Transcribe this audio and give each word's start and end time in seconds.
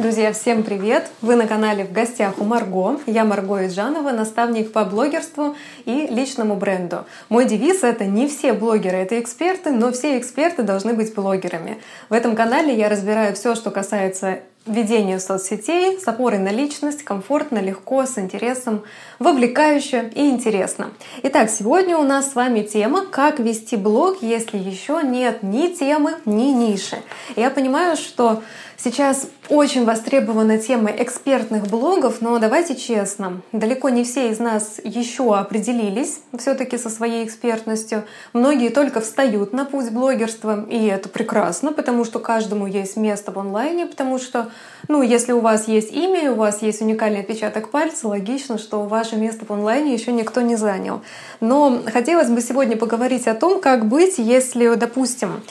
Друзья, 0.00 0.32
всем 0.32 0.62
привет! 0.62 1.10
Вы 1.20 1.36
на 1.36 1.46
канале 1.46 1.84
«В 1.84 1.92
гостях 1.92 2.38
у 2.38 2.44
Марго». 2.44 2.98
Я 3.04 3.26
Марго 3.26 3.66
Иджанова, 3.66 4.12
наставник 4.12 4.72
по 4.72 4.86
блогерству 4.86 5.56
и 5.84 6.06
личному 6.06 6.56
бренду. 6.56 7.04
Мой 7.28 7.44
девиз— 7.44 7.82
это 7.82 8.06
не 8.06 8.26
все 8.26 8.54
блогеры— 8.54 8.96
это 8.96 9.20
эксперты, 9.20 9.72
но 9.72 9.92
все 9.92 10.16
эксперты 10.18 10.62
должны 10.62 10.94
быть 10.94 11.14
блогерами. 11.14 11.82
В 12.08 12.14
этом 12.14 12.34
канале 12.34 12.74
я 12.74 12.88
разбираю 12.88 13.34
все, 13.34 13.54
что 13.54 13.70
касается 13.70 14.40
ведению 14.66 15.20
соцсетей 15.20 15.98
с 15.98 16.06
опорой 16.06 16.38
на 16.38 16.50
личность, 16.50 17.02
комфортно, 17.02 17.58
легко, 17.58 18.04
с 18.04 18.18
интересом, 18.18 18.84
вовлекающе 19.18 20.10
и 20.14 20.28
интересно. 20.28 20.90
Итак, 21.22 21.50
сегодня 21.50 21.96
у 21.96 22.04
нас 22.04 22.32
с 22.32 22.34
вами 22.34 22.62
тема 22.62 23.06
«Как 23.06 23.38
вести 23.38 23.76
блог, 23.76 24.22
если 24.22 24.58
еще 24.58 25.00
нет 25.02 25.42
ни 25.42 25.68
темы, 25.68 26.14
ни 26.24 26.52
ниши». 26.52 26.98
Я 27.36 27.50
понимаю, 27.50 27.96
что 27.96 28.42
Сейчас 28.82 29.26
очень 29.50 29.84
востребована 29.84 30.56
тема 30.56 30.90
экспертных 30.90 31.66
блогов, 31.66 32.22
но 32.22 32.38
давайте 32.38 32.74
честно, 32.74 33.42
далеко 33.52 33.90
не 33.90 34.04
все 34.04 34.30
из 34.30 34.38
нас 34.38 34.80
еще 34.82 35.36
определились 35.36 36.20
все-таки 36.38 36.78
со 36.78 36.88
своей 36.88 37.26
экспертностью. 37.26 38.04
Многие 38.32 38.70
только 38.70 39.02
встают 39.02 39.52
на 39.52 39.66
путь 39.66 39.90
блогерства, 39.90 40.64
и 40.66 40.86
это 40.86 41.10
прекрасно, 41.10 41.74
потому 41.74 42.06
что 42.06 42.20
каждому 42.20 42.66
есть 42.66 42.96
место 42.96 43.32
в 43.32 43.38
онлайне, 43.38 43.84
потому 43.84 44.18
что, 44.18 44.50
ну, 44.88 45.02
если 45.02 45.32
у 45.32 45.40
вас 45.40 45.68
есть 45.68 45.92
имя, 45.92 46.32
у 46.32 46.36
вас 46.36 46.62
есть 46.62 46.80
уникальный 46.80 47.20
отпечаток 47.20 47.70
пальца, 47.70 48.08
логично, 48.08 48.56
что 48.56 48.84
ваше 48.84 49.16
место 49.16 49.44
в 49.44 49.50
онлайне 49.50 49.92
еще 49.92 50.10
никто 50.10 50.40
не 50.40 50.56
занял. 50.56 51.02
Но 51.40 51.82
хотелось 51.84 52.30
бы 52.30 52.40
сегодня 52.40 52.78
поговорить 52.78 53.26
о 53.26 53.34
том, 53.34 53.60
как 53.60 53.84
быть, 53.84 54.14
если, 54.16 54.74
допустим, 54.76 55.42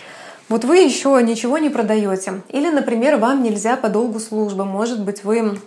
вот 0.49 0.65
вы 0.65 0.79
еще 0.79 1.19
ничего 1.23 1.59
не 1.59 1.69
продаете. 1.69 2.41
Или, 2.49 2.69
например, 2.69 3.17
вам 3.17 3.43
нельзя 3.43 3.77
по 3.77 3.87
долгу 3.87 4.19
службы. 4.19 4.65
Может 4.65 5.03
быть, 5.03 5.23
вы 5.23 5.59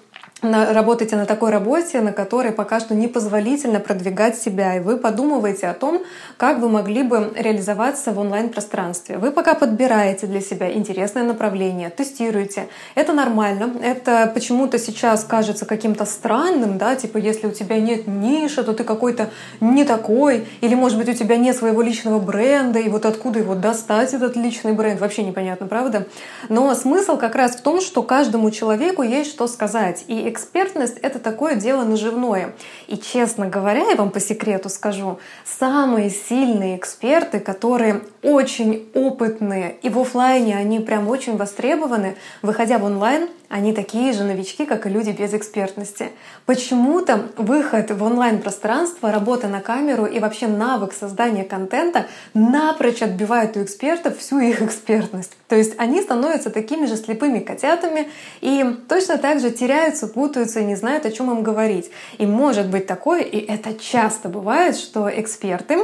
работаете 0.42 1.16
на 1.16 1.24
такой 1.24 1.51
работе, 1.51 2.01
на 2.01 2.12
которой 2.12 2.53
пока 2.53 2.80
что 2.80 2.94
непозволительно 2.94 3.78
продвигать 3.78 4.36
себя, 4.36 4.77
и 4.77 4.80
вы 4.80 4.97
подумываете 4.97 5.69
о 5.69 5.75
том, 5.75 6.03
как 6.36 6.58
вы 6.58 6.69
могли 6.69 7.05
бы 7.05 7.33
реализоваться 7.36 8.12
в 8.12 8.19
онлайн-пространстве. 8.19 9.19
Вы 9.19 9.30
пока 9.30 9.55
подбираете 9.55 10.27
для 10.27 10.41
себя 10.41 10.72
интересное 10.72 11.22
направление, 11.22 11.91
тестируете. 11.91 12.69
Это 12.97 13.12
нормально. 13.12 13.72
Это 13.83 14.30
почему-то 14.34 14.78
сейчас 14.78 15.25
кажется 15.25 15.64
каким-то 15.64 16.05
странным, 16.05 16.77
да, 16.77 16.97
типа 16.97 17.19
если 17.19 17.47
у 17.47 17.52
тебя 17.52 17.78
нет 17.80 18.08
ниши, 18.08 18.64
то 18.64 18.72
ты 18.72 18.83
какой-то 18.83 19.30
не 19.61 19.84
такой, 19.84 20.48
или 20.61 20.74
может 20.74 20.98
быть 20.98 21.08
у 21.08 21.14
тебя 21.14 21.36
нет 21.36 21.56
своего 21.56 21.83
личного 21.83 22.19
бренда, 22.19 22.80
и 22.80 22.89
вот 22.89 23.06
откуда 23.06 23.39
его 23.39 23.55
достать, 23.55 24.12
этот 24.12 24.36
личный 24.36 24.72
бренд, 24.72 25.00
вообще 25.00 25.22
непонятно, 25.22 25.67
правда? 25.67 26.06
Но 26.48 26.74
смысл 26.74 27.17
как 27.17 27.36
раз 27.36 27.52
в 27.56 27.61
том, 27.61 27.80
что 27.80 28.02
каждому 28.02 28.50
человеку 28.50 29.02
есть 29.02 29.30
что 29.30 29.47
сказать, 29.47 30.05
и 30.08 30.31
экспертность— 30.33 30.98
это 31.02 31.20
такое 31.20 31.55
дело 31.55 31.84
наживное. 31.84 32.55
И, 32.88 32.98
честно 32.98 33.48
говоря, 33.48 33.88
я 33.88 33.94
вам 33.94 34.11
по 34.11 34.19
секрету 34.19 34.69
скажу, 34.69 35.20
самые 35.44 36.11
сильные 36.11 36.77
эксперты, 36.77 37.39
которые 37.39 38.02
очень 38.22 38.89
опытные, 38.94 39.77
и 39.83 39.89
в 39.89 39.98
офлайне 39.98 40.56
они 40.56 40.80
прям 40.80 41.08
очень 41.08 41.36
востребованы, 41.36 42.16
выходя 42.42 42.78
в 42.78 42.84
онлайн, 42.84 43.28
они 43.52 43.74
такие 43.74 44.14
же 44.14 44.24
новички, 44.24 44.64
как 44.64 44.86
и 44.86 44.89
люди 44.89 45.11
без 45.11 45.34
экспертности. 45.34 46.12
Почему-то 46.46 47.27
выход 47.36 47.91
в 47.91 48.02
онлайн-пространство, 48.02 49.12
работа 49.12 49.46
на 49.46 49.61
камеру 49.61 50.06
и 50.06 50.20
вообще 50.20 50.46
навык 50.46 50.94
создания 50.94 51.44
контента 51.44 52.06
напрочь 52.33 53.02
отбивает 53.02 53.55
у 53.58 53.62
экспертов 53.62 54.17
всю 54.17 54.39
их 54.39 54.62
экспертность. 54.62 55.36
То 55.48 55.56
есть 55.56 55.74
они 55.77 56.00
становятся 56.00 56.48
такими 56.48 56.86
же 56.86 56.96
слепыми 56.96 57.41
котятами 57.41 58.08
и 58.41 58.64
точно 58.89 59.19
так 59.19 59.39
же 59.39 59.50
теряются, 59.50 60.06
путаются 60.23 60.61
и 60.61 60.65
не 60.65 60.77
знают, 60.77 61.05
о 61.05 61.11
чем 61.11 61.33
им 61.33 61.42
говорить. 61.42 61.91
И 62.19 62.27
может 62.27 62.69
быть 62.69 62.87
такое, 62.87 63.23
и 63.23 63.39
это 63.39 63.75
часто 63.75 64.29
бывает, 64.29 64.77
что 64.77 65.11
эксперты 65.11 65.79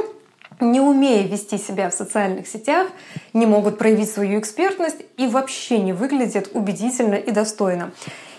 не 0.61 0.79
умея 0.79 1.27
вести 1.27 1.57
себя 1.57 1.89
в 1.89 1.93
социальных 1.93 2.47
сетях, 2.47 2.87
не 3.33 3.45
могут 3.45 3.77
проявить 3.77 4.09
свою 4.09 4.39
экспертность 4.39 5.01
и 5.17 5.27
вообще 5.27 5.79
не 5.79 5.91
выглядят 5.91 6.51
убедительно 6.53 7.15
и 7.15 7.31
достойно. 7.31 7.91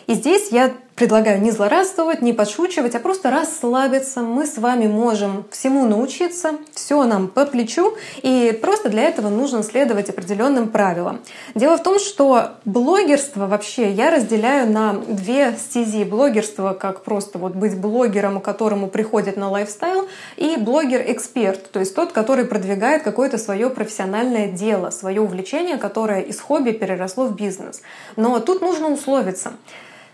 И 0.07 0.15
здесь 0.15 0.49
я 0.51 0.73
предлагаю 1.01 1.41
не 1.41 1.51
злорадствовать, 1.51 2.21
не 2.21 2.35
подшучивать, 2.35 2.95
а 2.95 2.99
просто 2.99 3.31
расслабиться. 3.31 4.21
Мы 4.21 4.45
с 4.45 4.59
вами 4.59 4.87
можем 4.87 5.47
всему 5.51 5.87
научиться, 5.87 6.57
все 6.75 7.05
нам 7.05 7.29
по 7.29 7.47
плечу, 7.47 7.95
и 8.21 8.53
просто 8.61 8.91
для 8.91 9.05
этого 9.05 9.31
нужно 9.31 9.63
следовать 9.63 10.11
определенным 10.11 10.69
правилам. 10.69 11.21
Дело 11.55 11.79
в 11.79 11.83
том, 11.83 11.99
что 11.99 12.51
блогерство 12.67 13.47
вообще 13.47 13.91
я 13.91 14.11
разделяю 14.11 14.71
на 14.71 14.93
две 14.93 15.55
стези. 15.59 16.05
Блогерство 16.05 16.75
как 16.75 17.03
просто 17.03 17.39
вот 17.39 17.55
быть 17.55 17.79
блогером, 17.81 18.39
которому 18.39 18.87
приходит 18.87 19.39
на 19.39 19.49
лайфстайл, 19.49 20.07
и 20.37 20.57
блогер-эксперт, 20.59 21.71
то 21.71 21.81
есть 21.81 21.95
тот, 21.95 22.13
который 22.13 22.45
продвигает 22.45 23.05
какое-то 23.05 23.39
свое 23.39 23.71
профессиональное 23.71 24.49
дело, 24.49 24.91
свое 24.91 25.23
увлечение, 25.23 25.79
которое 25.79 26.21
из 26.21 26.39
хобби 26.39 26.73
переросло 26.73 27.25
в 27.25 27.35
бизнес. 27.35 27.81
Но 28.17 28.39
тут 28.41 28.61
нужно 28.61 28.93
условиться. 28.93 29.55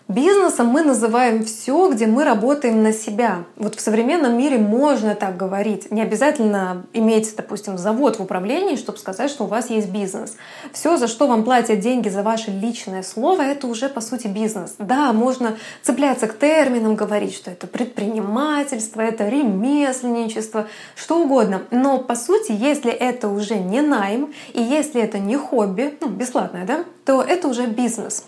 Бизнесом 0.09 0.69
мы 0.69 0.83
называем 0.83 1.45
все, 1.45 1.91
где 1.91 2.07
мы 2.07 2.23
работаем 2.23 2.81
на 2.81 2.93
себя. 2.93 3.43
Вот 3.57 3.75
в 3.75 3.81
современном 3.81 4.39
мире 4.39 4.57
можно 4.57 5.17
так 5.17 5.37
говорить. 5.37 5.91
Не 5.91 6.01
обязательно 6.01 6.87
иметь, 6.93 7.35
допустим, 7.37 7.77
завод 7.77 8.21
в 8.21 8.23
управлении, 8.23 8.77
чтобы 8.77 8.99
сказать, 8.99 9.29
что 9.29 9.45
у 9.45 9.47
вас 9.49 9.69
есть 9.69 9.89
бизнес. 9.89 10.37
Все, 10.73 10.97
за 10.97 11.09
что 11.09 11.27
вам 11.27 11.43
платят 11.43 11.81
деньги 11.81 12.09
за 12.09 12.23
ваше 12.23 12.53
личное 12.53 13.03
слово, 13.03 13.43
это 13.43 13.67
уже 13.67 13.89
по 13.89 14.01
сути 14.01 14.29
бизнес. 14.29 14.77
Да, 14.79 15.13
можно 15.13 15.57
цепляться 15.83 16.29
к 16.29 16.39
терминам, 16.39 16.95
говорить, 16.95 17.35
что 17.35 17.51
это 17.51 17.67
предпринимательство, 17.67 19.01
это 19.01 19.29
ремесленничество, 19.29 20.69
что 20.95 21.21
угодно. 21.21 21.63
Но 21.73 21.99
по 21.99 22.15
сути, 22.15 22.53
если 22.53 22.93
это 22.93 23.29
уже 23.29 23.57
не 23.57 23.81
найм 23.81 24.33
и 24.55 24.63
если 24.63 25.03
это 25.03 25.19
не 25.19 25.37
хобби, 25.37 25.99
ну, 26.01 26.07
бесплатное, 26.07 26.65
да, 26.65 26.85
то 27.05 27.23
это 27.23 27.49
уже 27.49 27.67
бизнес. 27.67 28.23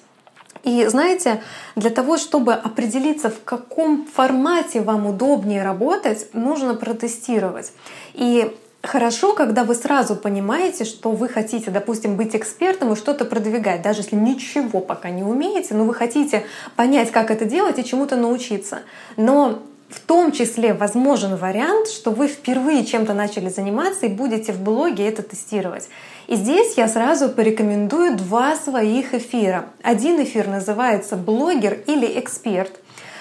И 0.68 0.86
знаете, 0.86 1.40
для 1.76 1.88
того, 1.88 2.18
чтобы 2.18 2.52
определиться, 2.52 3.30
в 3.30 3.42
каком 3.42 4.04
формате 4.04 4.82
вам 4.82 5.06
удобнее 5.06 5.62
работать, 5.62 6.28
нужно 6.34 6.74
протестировать. 6.74 7.72
И 8.12 8.54
Хорошо, 8.80 9.34
когда 9.34 9.64
вы 9.64 9.74
сразу 9.74 10.14
понимаете, 10.14 10.84
что 10.84 11.10
вы 11.10 11.28
хотите, 11.28 11.72
допустим, 11.72 12.16
быть 12.16 12.36
экспертом 12.36 12.92
и 12.92 12.96
что-то 12.96 13.24
продвигать, 13.24 13.82
даже 13.82 14.02
если 14.02 14.14
ничего 14.14 14.78
пока 14.78 15.10
не 15.10 15.24
умеете, 15.24 15.74
но 15.74 15.84
вы 15.84 15.92
хотите 15.92 16.44
понять, 16.76 17.10
как 17.10 17.32
это 17.32 17.44
делать 17.44 17.80
и 17.80 17.84
чему-то 17.84 18.14
научиться. 18.14 18.82
Но 19.16 19.58
в 19.90 19.98
том 20.00 20.30
числе 20.30 20.74
возможен 20.74 21.34
вариант, 21.36 21.88
что 21.88 22.12
вы 22.12 22.28
впервые 22.28 22.84
чем-то 22.84 23.14
начали 23.14 23.48
заниматься 23.48 24.06
и 24.06 24.10
будете 24.10 24.52
в 24.52 24.60
блоге 24.60 25.08
это 25.08 25.22
тестировать. 25.22 25.88
И 26.28 26.36
здесь 26.36 26.74
я 26.76 26.88
сразу 26.88 27.30
порекомендую 27.30 28.14
два 28.14 28.54
своих 28.54 29.14
эфира. 29.14 29.70
Один 29.82 30.22
эфир 30.22 30.46
называется 30.46 31.16
«Блогер 31.16 31.82
или 31.86 32.20
эксперт», 32.20 32.80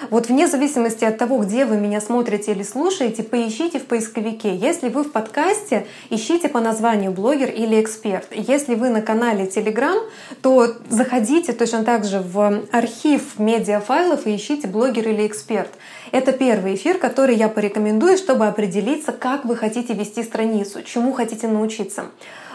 вот 0.10 0.28
вне 0.28 0.48
зависимости 0.48 1.06
от 1.06 1.18
того, 1.18 1.40
где 1.40 1.66
вы 1.66 1.78
меня 1.78 2.02
смотрите 2.02 2.52
или 2.52 2.64
слушаете, 2.64 3.24
поищите 3.24 3.80
в 3.80 3.86
поисковике. 3.86 4.56
Если 4.56 4.90
вы 4.90 5.04
в 5.04 5.12
подкасте, 5.12 5.88
ищите 6.10 6.50
по 6.50 6.60
названию 6.60 7.12
блогер 7.12 7.50
или 7.50 7.82
эксперт. 7.82 8.28
Если 8.32 8.76
вы 8.76 8.90
на 8.90 9.02
канале 9.02 9.46
Telegram, 9.46 10.00
то 10.42 10.74
заходите 10.90 11.54
точно 11.54 11.84
так 11.84 12.06
же 12.06 12.20
в 12.20 12.64
архив 12.72 13.40
медиафайлов 13.40 14.28
и 14.28 14.36
ищите 14.36 14.68
блогер 14.68 15.08
или 15.08 15.26
эксперт. 15.26 15.70
Это 16.12 16.32
первый 16.32 16.76
эфир, 16.76 16.98
который 16.98 17.36
я 17.36 17.50
порекомендую, 17.50 18.18
чтобы 18.18 18.48
определиться, 18.48 19.12
как 19.12 19.46
вы 19.46 19.56
хотите 19.56 19.94
вести 19.94 20.24
страницу, 20.24 20.84
чему 20.84 21.12
хотите 21.12 21.48
научиться. 21.48 22.06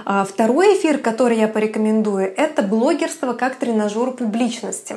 А 0.05 0.25
второй 0.25 0.79
эфир, 0.79 0.99
который 0.99 1.39
я 1.39 1.49
порекомендую, 1.49 2.33
это 2.37 2.63
блогерство 2.63 3.35
как 3.35 3.57
тренажер 3.57 4.13
публичности. 4.13 4.97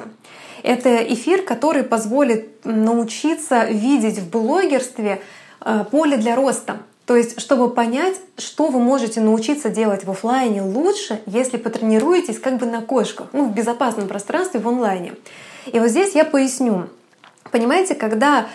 Это 0.65 0.97
эфир, 1.13 1.43
который 1.43 1.83
позволит 1.83 2.65
научиться 2.65 3.65
видеть 3.65 4.17
в 4.17 4.31
блогерстве 4.31 5.21
э, 5.61 5.85
поле 5.91 6.17
для 6.17 6.35
роста. 6.35 6.77
То 7.05 7.15
есть, 7.15 7.39
чтобы 7.39 7.69
понять, 7.69 8.15
что 8.39 8.69
вы 8.69 8.79
можете 8.79 9.21
научиться 9.21 9.69
делать 9.69 10.05
в 10.05 10.09
офлайне 10.09 10.63
лучше, 10.63 11.21
если 11.27 11.57
потренируетесь 11.57 12.39
как 12.39 12.57
бы 12.57 12.65
на 12.65 12.81
кошках, 12.81 13.27
ну, 13.31 13.45
в 13.45 13.53
безопасном 13.53 14.07
пространстве 14.07 14.59
в 14.59 14.67
онлайне. 14.67 15.13
И 15.71 15.79
вот 15.79 15.89
здесь 15.89 16.15
я 16.15 16.25
поясню. 16.25 16.87
Понимаете, 17.51 17.93
когда 17.93 18.47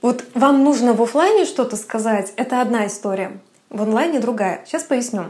вот 0.00 0.24
вам 0.32 0.64
нужно 0.64 0.94
в 0.94 1.02
офлайне 1.02 1.44
что-то 1.44 1.76
сказать, 1.76 2.32
это 2.36 2.62
одна 2.62 2.86
история, 2.86 3.32
в 3.68 3.82
онлайне 3.82 4.20
другая. 4.20 4.64
Сейчас 4.66 4.84
поясню. 4.84 5.24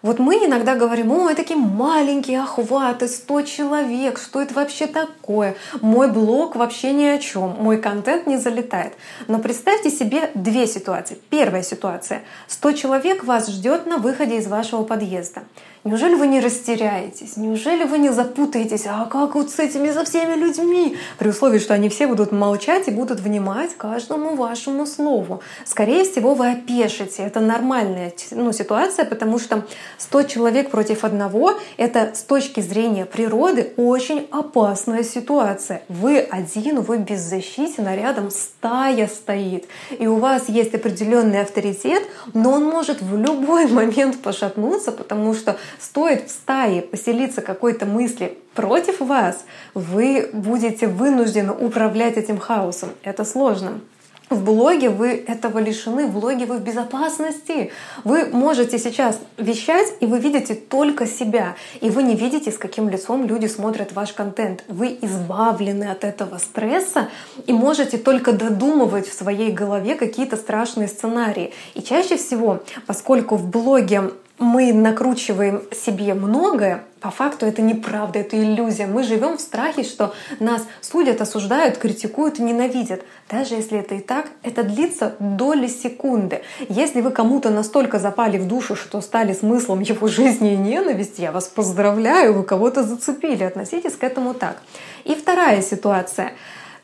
Вот 0.00 0.20
мы 0.20 0.36
иногда 0.36 0.76
говорим, 0.76 1.10
ой, 1.10 1.34
такие 1.34 1.58
маленькие 1.58 2.40
охваты, 2.40 3.08
100 3.08 3.42
человек, 3.42 4.18
что 4.18 4.40
это 4.40 4.54
вообще 4.54 4.86
такое? 4.86 5.56
Мой 5.80 6.10
блог 6.10 6.54
вообще 6.54 6.92
ни 6.92 7.04
о 7.04 7.18
чем, 7.18 7.56
мой 7.58 7.78
контент 7.78 8.26
не 8.26 8.36
залетает. 8.36 8.92
Но 9.26 9.40
представьте 9.40 9.90
себе 9.90 10.30
две 10.34 10.66
ситуации. 10.68 11.18
Первая 11.30 11.62
ситуация. 11.62 12.22
100 12.46 12.72
человек 12.72 13.24
вас 13.24 13.48
ждет 13.48 13.86
на 13.86 13.98
выходе 13.98 14.38
из 14.38 14.46
вашего 14.46 14.84
подъезда. 14.84 15.42
Неужели 15.84 16.14
вы 16.14 16.26
не 16.26 16.40
растеряетесь? 16.40 17.36
Неужели 17.36 17.84
вы 17.84 17.98
не 17.98 18.10
запутаетесь? 18.10 18.86
А 18.86 19.06
как 19.06 19.34
вот 19.34 19.50
с 19.50 19.58
этими, 19.58 19.90
со 19.90 20.04
всеми 20.04 20.34
людьми? 20.34 20.98
При 21.18 21.28
условии, 21.28 21.58
что 21.58 21.72
они 21.72 21.88
все 21.88 22.06
будут 22.06 22.32
молчать 22.32 22.88
и 22.88 22.90
будут 22.90 23.20
внимать 23.20 23.76
каждому 23.76 24.34
вашему 24.34 24.86
слову. 24.86 25.40
Скорее 25.64 26.04
всего, 26.04 26.34
вы 26.34 26.50
опешите. 26.50 27.22
Это 27.22 27.40
нормальная 27.40 28.12
ну, 28.32 28.52
ситуация, 28.52 29.04
потому 29.04 29.38
что 29.38 29.66
100 29.98 30.22
человек 30.24 30.70
против 30.70 31.04
одного— 31.04 31.58
это 31.76 32.12
с 32.14 32.22
точки 32.22 32.60
зрения 32.60 33.04
природы 33.04 33.72
очень 33.76 34.28
опасная 34.30 35.02
ситуация. 35.02 35.82
Вы 35.88 36.18
один, 36.18 36.80
вы 36.80 36.98
беззащитен, 36.98 37.86
а 37.86 37.96
рядом 37.96 38.30
стая 38.30 39.06
стоит. 39.06 39.66
И 39.98 40.06
у 40.06 40.16
вас 40.16 40.48
есть 40.48 40.74
определенный 40.74 41.40
авторитет, 41.40 42.02
но 42.34 42.52
он 42.52 42.64
может 42.64 43.00
в 43.00 43.16
любой 43.16 43.66
момент 43.70 44.20
пошатнуться, 44.20 44.92
потому 44.92 45.34
что 45.34 45.56
стоит 45.78 46.28
в 46.28 46.30
стае 46.30 46.82
поселиться 46.82 47.40
какой-то 47.40 47.86
мысли 47.86 48.38
против 48.54 49.00
вас, 49.00 49.44
вы 49.74 50.30
будете 50.32 50.88
вынуждены 50.88 51.52
управлять 51.52 52.16
этим 52.16 52.38
хаосом. 52.38 52.90
Это 53.02 53.24
сложно. 53.24 53.80
В 54.30 54.44
блоге 54.44 54.90
вы 54.90 55.24
этого 55.26 55.58
лишены, 55.58 56.06
в 56.06 56.12
блоге 56.12 56.44
вы 56.44 56.58
в 56.58 56.62
безопасности. 56.62 57.72
Вы 58.04 58.26
можете 58.26 58.78
сейчас 58.78 59.18
вещать, 59.38 59.94
и 60.00 60.06
вы 60.06 60.18
видите 60.18 60.54
только 60.54 61.06
себя. 61.06 61.56
И 61.80 61.88
вы 61.88 62.02
не 62.02 62.14
видите, 62.14 62.52
с 62.52 62.58
каким 62.58 62.90
лицом 62.90 63.26
люди 63.26 63.46
смотрят 63.46 63.92
ваш 63.92 64.12
контент. 64.12 64.64
Вы 64.68 64.98
избавлены 65.00 65.84
от 65.84 66.04
этого 66.04 66.36
стресса 66.38 67.08
и 67.46 67.52
можете 67.52 67.96
только 67.96 68.32
додумывать 68.32 69.08
в 69.08 69.14
своей 69.14 69.50
голове 69.50 69.94
какие-то 69.94 70.36
страшные 70.36 70.88
сценарии. 70.88 71.52
И 71.74 71.82
чаще 71.82 72.16
всего, 72.16 72.62
поскольку 72.86 73.36
в 73.36 73.48
блоге 73.48 74.10
мы 74.38 74.72
накручиваем 74.72 75.62
себе 75.72 76.14
многое, 76.14 76.84
по 77.00 77.10
факту 77.10 77.46
это 77.46 77.62
неправда, 77.62 78.18
это 78.18 78.36
иллюзия. 78.36 78.86
Мы 78.86 79.02
живем 79.02 79.36
в 79.36 79.40
страхе, 79.40 79.82
что 79.82 80.14
нас 80.40 80.66
судят, 80.80 81.20
осуждают, 81.20 81.78
критикуют 81.78 82.38
ненавидят. 82.38 83.02
Даже 83.30 83.54
если 83.54 83.78
это 83.78 83.94
и 83.94 84.00
так, 84.00 84.26
это 84.42 84.62
длится 84.62 85.14
доли 85.18 85.68
секунды. 85.68 86.42
Если 86.68 87.00
вы 87.00 87.10
кому-то 87.10 87.50
настолько 87.50 87.98
запали 87.98 88.38
в 88.38 88.46
душу, 88.46 88.74
что 88.76 89.00
стали 89.00 89.32
смыслом 89.32 89.80
его 89.80 90.08
жизни 90.08 90.54
и 90.54 90.56
ненависти, 90.56 91.20
я 91.20 91.32
вас 91.32 91.46
поздравляю, 91.46 92.34
вы 92.34 92.42
кого-то 92.42 92.82
зацепили. 92.82 93.44
Относитесь 93.44 93.96
к 93.96 94.04
этому 94.04 94.34
так. 94.34 94.60
И 95.04 95.14
вторая 95.14 95.62
ситуация. 95.62 96.32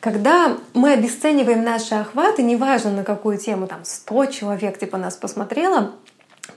Когда 0.01 0.59
мы 0.75 0.93
обесцениваем 0.93 1.65
наши 1.65 1.95
охваты, 1.95 2.43
неважно 2.43 2.91
на 2.91 3.05
какую 3.05 3.39
тему, 3.39 3.67
там 3.67 3.81
100 3.85 4.27
человек 4.27 4.79
типа 4.79 4.99
нас 4.99 5.17
посмотрело, 5.17 5.93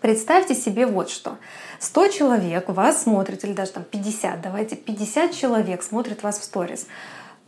Представьте 0.01 0.53
себе 0.53 0.85
вот 0.85 1.09
что. 1.09 1.37
100 1.79 2.07
человек 2.09 2.69
вас 2.69 3.03
смотрят, 3.03 3.43
или 3.43 3.53
даже 3.53 3.71
там 3.71 3.83
50, 3.83 4.41
давайте 4.41 4.75
50 4.75 5.33
человек 5.33 5.83
смотрят 5.83 6.23
вас 6.23 6.39
в 6.39 6.43
сторис. 6.43 6.87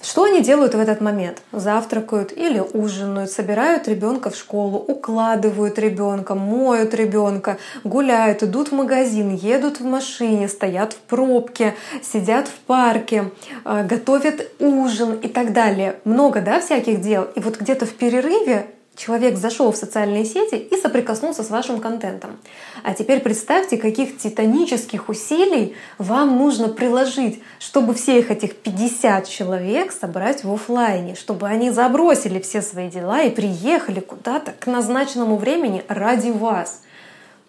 Что 0.01 0.23
они 0.23 0.41
делают 0.41 0.75
в 0.75 0.79
этот 0.79 1.01
момент? 1.01 1.41
Завтракают 1.51 2.31
или 2.31 2.59
ужинают, 2.59 3.31
собирают 3.31 3.85
ребенка 3.89 4.29
в 4.29 4.35
школу, 4.37 4.77
укладывают 4.77 5.77
ребенка, 5.77 6.35
моют 6.35 6.93
ребенка, 6.93 7.57
гуляют, 7.83 8.41
идут 8.41 8.69
в 8.69 8.75
магазин, 8.75 9.35
едут 9.35 9.81
в 9.81 9.85
машине, 9.85 10.47
стоят 10.47 10.93
в 10.93 10.99
пробке, 10.99 11.75
сидят 12.01 12.47
в 12.47 12.53
парке, 12.59 13.31
э, 13.65 13.83
готовят 13.83 14.49
ужин 14.59 15.15
и 15.15 15.27
так 15.27 15.51
далее. 15.51 15.99
Много, 16.05 16.39
да, 16.39 16.61
всяких 16.61 17.01
дел. 17.01 17.27
И 17.35 17.41
вот 17.41 17.59
где-то 17.59 17.85
в 17.85 17.93
перерыве 17.93 18.67
человек 18.99 19.37
зашел 19.37 19.71
в 19.71 19.77
социальные 19.77 20.25
сети 20.25 20.55
и 20.55 20.75
соприкоснулся 20.75 21.43
с 21.43 21.49
вашим 21.49 21.79
контентом. 21.79 22.37
А 22.83 22.93
теперь 22.93 23.21
представьте, 23.21 23.77
каких 23.77 24.17
титанических 24.17 25.07
усилий 25.07 25.73
вам 25.97 26.37
нужно 26.37 26.67
приложить, 26.67 27.41
чтобы 27.59 27.93
всех 27.93 28.29
этих 28.29 28.57
50 28.57 29.27
человек 29.27 29.93
собрать 29.93 30.43
в 30.43 30.53
офлайне, 30.53 31.15
чтобы 31.15 31.47
они 31.47 31.71
забросили 31.71 32.41
все 32.41 32.61
свои 32.61 32.89
дела 32.89 33.21
и 33.21 33.29
приехали 33.29 34.01
куда-то 34.01 34.51
к 34.51 34.67
назначенному 34.67 35.37
времени 35.37 35.85
ради 35.87 36.31
вас. 36.31 36.81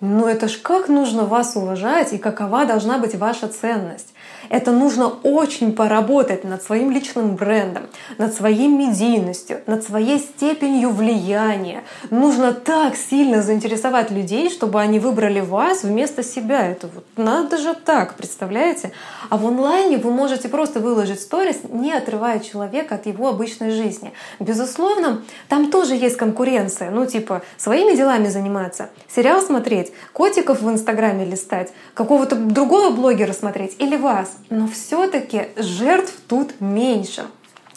Но 0.01 0.29
это 0.29 0.49
ж 0.49 0.57
как 0.57 0.89
нужно 0.89 1.25
вас 1.25 1.57
уважать 1.57 2.13
и 2.13 2.19
какова 2.19 2.65
должна 2.65 2.99
быть 2.99 3.17
ваша 3.17 3.49
ценность. 3.49 4.15
Это 4.51 4.73
нужно 4.73 5.07
очень 5.23 5.73
поработать 5.73 6.43
над 6.43 6.61
своим 6.61 6.91
личным 6.91 7.37
брендом, 7.37 7.85
над 8.19 8.35
своей 8.35 8.67
медийностью, 8.67 9.61
над 9.67 9.85
своей 9.85 10.19
степенью 10.19 10.91
влияния. 10.91 11.85
Нужно 12.11 12.53
так 12.53 12.97
сильно 12.97 13.43
заинтересовать 13.43 14.11
людей, 14.11 14.51
чтобы 14.51 14.81
они 14.81 14.99
выбрали 14.99 15.39
вас 15.39 15.85
вместо 15.85 16.25
себя. 16.25 16.67
Это 16.67 16.89
вот 16.93 17.05
надо 17.17 17.59
же 17.59 17.75
так, 17.75 18.15
представляете? 18.17 18.91
А 19.29 19.37
в 19.37 19.47
онлайне 19.47 19.99
вы 19.99 20.11
можете 20.11 20.49
просто 20.49 20.81
выложить 20.81 21.21
сторис, 21.21 21.59
не 21.71 21.93
отрывая 21.93 22.41
человека 22.41 22.97
от 22.97 23.07
его 23.07 23.29
обычной 23.29 23.71
жизни. 23.71 24.13
Безусловно, 24.41 25.23
там 25.49 25.71
тоже 25.71 25.95
есть 25.95 26.17
конкуренция. 26.17 26.91
Ну, 26.91 27.07
типа, 27.07 27.43
своими 27.57 27.95
делами 27.95 28.27
заниматься, 28.27 28.91
сериал 29.09 29.43
смотреть, 29.43 29.93
котиков 30.13 30.61
в 30.61 30.69
Инстаграме 30.69 31.25
листать, 31.25 31.73
какого-то 31.95 32.35
другого 32.35 32.91
блогера 32.91 33.33
смотреть 33.33 33.77
или 33.79 33.97
вас 33.97 34.40
но 34.49 34.67
все-таки 34.69 35.49
жертв 35.57 36.15
тут 36.29 36.61
меньше. 36.61 37.27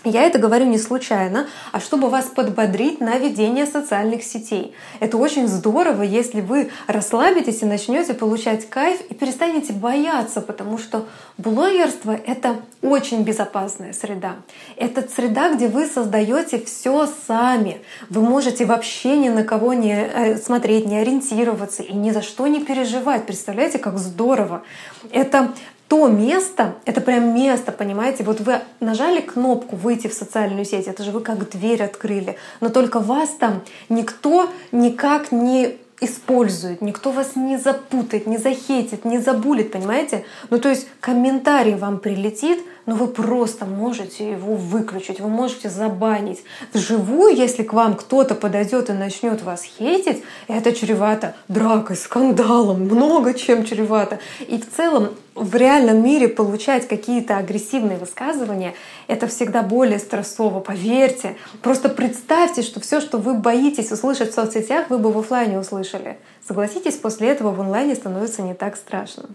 Я 0.06 0.24
это 0.24 0.38
говорю 0.38 0.65
не 0.65 0.77
случайно, 0.77 1.48
а 1.71 1.80
чтобы 1.80 2.10
вас 2.10 2.25
подбодрить 2.25 3.00
на 3.00 3.18
ведение 3.18 3.65
социальных 3.65 4.24
сетей. 4.24 4.74
Это 5.00 5.18
очень 5.18 5.48
здорово, 5.48 6.04
если 6.04 6.42
вы 6.42 6.71
расслабитесь 6.88 7.62
и 7.62 7.65
начнете 7.65 8.13
получать 8.13 8.68
кайф 8.68 9.00
и 9.10 9.13
перестанете 9.13 9.71
бояться, 9.71 10.42
потому 10.42 10.77
что 10.77 11.06
блогерство— 11.38 12.12
это 12.27 12.57
очень 12.81 13.24
безопасная 13.24 13.94
среда. 13.94 14.36
Это 14.75 15.07
среда, 15.07 15.54
где 15.54 15.69
вы 15.69 15.88
создаете 15.88 16.60
все 16.60 17.07
сами. 17.25 17.81
Вы 18.10 18.21
можете 18.24 18.65
вообще 18.65 19.15
ни 19.15 19.30
на 19.30 19.45
кого 19.45 19.71
не 19.71 19.94
э, 19.94 20.36
смотреть, 20.36 20.86
не 20.86 20.98
ориентироваться 20.98 21.81
и 21.81 21.94
ни 21.94 22.12
за 22.12 22.21
что 22.21 22.48
не 22.48 22.60
переживать. 22.60 23.25
Представляете, 23.25 23.80
как 23.80 23.98
здорово. 23.98 24.63
Это 25.12 25.54
то 25.88 26.08
место, 26.08 26.76
это 26.86 27.02
прям 27.02 27.36
место, 27.36 27.72
понимаете, 27.72 28.24
вот 28.24 28.40
вы 28.40 28.62
нажали 28.80 29.22
кнопку 29.22 29.76
«Выйти 29.76 30.08
в 30.08 30.14
социальную 30.14 30.66
сеть», 30.66 30.88
это 30.88 31.04
же 31.04 31.12
вы 31.12 31.22
как 31.22 31.50
дверь 31.50 31.84
открыли, 31.84 32.38
но 32.62 32.70
только 32.70 33.00
вас 33.00 33.30
там 33.40 33.62
никто 33.90 34.50
никак 34.72 35.32
не 35.32 35.78
использует, 36.02 36.82
никто 36.82 37.12
вас 37.12 37.36
не 37.36 37.58
запутает, 37.58 38.28
не 38.28 38.38
захейтит, 38.38 39.06
не 39.06 39.20
забулит, 39.20 39.72
понимаете? 39.72 40.26
Ну 40.50 40.60
то 40.60 40.70
есть 40.70 40.88
комментарий 41.00 41.76
вам 41.76 42.00
прилетит, 42.00 42.60
но 42.86 42.96
вы 42.96 43.08
просто 43.08 43.66
можете 43.66 44.32
его 44.32 44.56
выключить, 44.56 45.20
вы 45.20 45.30
можете 45.30 45.70
забанить. 45.70 46.44
Вживую, 46.74 47.36
если 47.36 47.63
к 47.63 47.74
вам 47.74 47.96
кто-то 47.96 48.36
подойдет 48.36 48.90
и 48.90 48.94
начнет 48.94 49.42
вас 49.42 49.63
хейтить, 49.63 50.24
это 50.48 50.74
чревато 50.74 51.36
дракой, 51.48 51.96
скандалом, 51.96 52.82
много 52.82 53.34
чем 53.34 53.66
чревато. 53.66 54.20
И 54.48 54.60
в 54.60 54.70
целом 54.70 55.10
в 55.36 55.56
реальном 55.56 56.04
мире 56.04 56.28
получать 56.28 56.88
какие-то 56.88 57.38
агрессивные 57.38 57.98
высказывания, 57.98 58.74
это 59.08 59.28
всегда 59.28 59.63
более 59.63 60.00
стрессово, 60.00 60.60
поверьте. 60.60 61.38
Просто 61.62 61.90
представьте, 61.90 62.62
что 62.62 62.80
все, 62.80 63.02
что 63.02 63.18
вы 63.18 63.34
боитесь 63.34 63.92
услышать 63.92 64.32
в 64.32 64.36
соцсетях, 64.36 64.90
вы 64.90 64.98
бы 65.00 65.12
в 65.12 65.18
офлайне 65.18 65.58
услышали. 65.58 66.18
Согласитесь, 66.48 66.96
после 66.96 67.30
этого 67.30 67.52
в 67.52 67.62
онлайне 67.62 67.96
становится 67.96 68.42
не 68.42 68.54
так 68.54 68.75
страшно. 68.75 69.30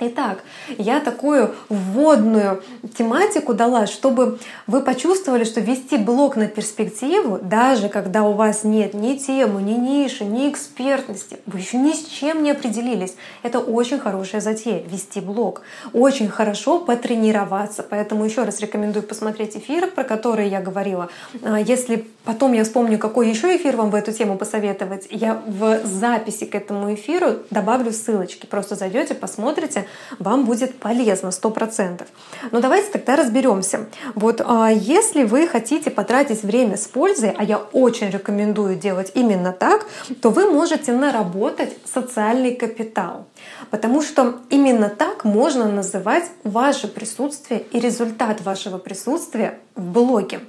Итак, 0.00 0.44
я 0.76 1.00
такую 1.00 1.54
вводную 1.68 2.62
тематику 2.96 3.52
дала, 3.52 3.88
чтобы 3.88 4.38
вы 4.68 4.80
почувствовали, 4.80 5.42
что 5.42 5.60
вести 5.60 5.96
блог 5.96 6.36
на 6.36 6.46
перспективу, 6.46 7.40
даже 7.42 7.88
когда 7.88 8.22
у 8.22 8.32
вас 8.32 8.62
нет 8.62 8.94
ни 8.94 9.16
темы, 9.16 9.60
ни 9.60 9.72
ниши, 9.72 10.24
ни 10.24 10.48
экспертности, 10.50 11.38
вы 11.46 11.58
еще 11.58 11.78
ни 11.78 11.92
с 11.92 12.06
чем 12.06 12.44
не 12.44 12.52
определились. 12.52 13.16
Это 13.42 13.58
очень 13.58 13.98
хорошая 13.98 14.40
затея— 14.40 14.84
вести 14.88 15.20
блог. 15.20 15.62
Очень 15.92 16.28
хорошо 16.28 16.78
потренироваться. 16.78 17.82
Поэтому 17.82 18.24
еще 18.24 18.44
раз 18.44 18.60
рекомендую 18.60 19.02
посмотреть 19.02 19.56
эфир, 19.56 19.90
про 19.90 20.04
который 20.04 20.48
я 20.48 20.60
говорила. 20.60 21.08
А 21.42 21.58
если 21.58 22.06
потом 22.24 22.52
я 22.52 22.62
вспомню, 22.62 22.98
какой 22.98 23.28
еще 23.28 23.56
эфир 23.56 23.76
вам 23.76 23.90
в 23.90 23.96
эту 23.96 24.12
тему 24.12 24.36
посоветовать, 24.36 25.08
я 25.10 25.42
в 25.46 25.84
записи 25.84 26.44
к 26.44 26.54
этому 26.54 26.94
эфиру 26.94 27.38
добавлю 27.50 27.90
ссылочки. 27.90 28.46
Просто 28.46 28.76
зайдете, 28.76 29.14
посмотрите, 29.14 29.87
вам 30.18 30.44
будет 30.44 30.78
полезно 30.78 31.28
100%. 31.28 32.06
Но 32.50 32.60
давайте 32.60 32.90
тогда 32.90 33.16
разберемся. 33.16 33.86
Вот 34.14 34.40
а, 34.44 34.68
если 34.70 35.24
вы 35.24 35.46
хотите 35.46 35.90
потратить 35.90 36.42
время 36.42 36.76
с 36.76 36.86
пользой, 36.86 37.34
а 37.36 37.44
я 37.44 37.58
очень 37.58 38.10
рекомендую 38.10 38.76
делать 38.76 39.12
именно 39.14 39.52
так, 39.52 39.86
то 40.20 40.30
вы 40.30 40.50
можете 40.50 40.92
наработать 40.92 41.76
социальный 41.92 42.54
капитал. 42.54 43.26
Потому 43.70 44.02
что 44.02 44.40
именно 44.50 44.88
так 44.88 45.24
можно 45.24 45.66
называть 45.70 46.24
ваше 46.44 46.88
присутствие 46.88 47.64
и 47.72 47.80
результат 47.80 48.40
вашего 48.40 48.78
присутствия 48.78 49.58
в 49.74 49.82
блоге. 49.82 50.40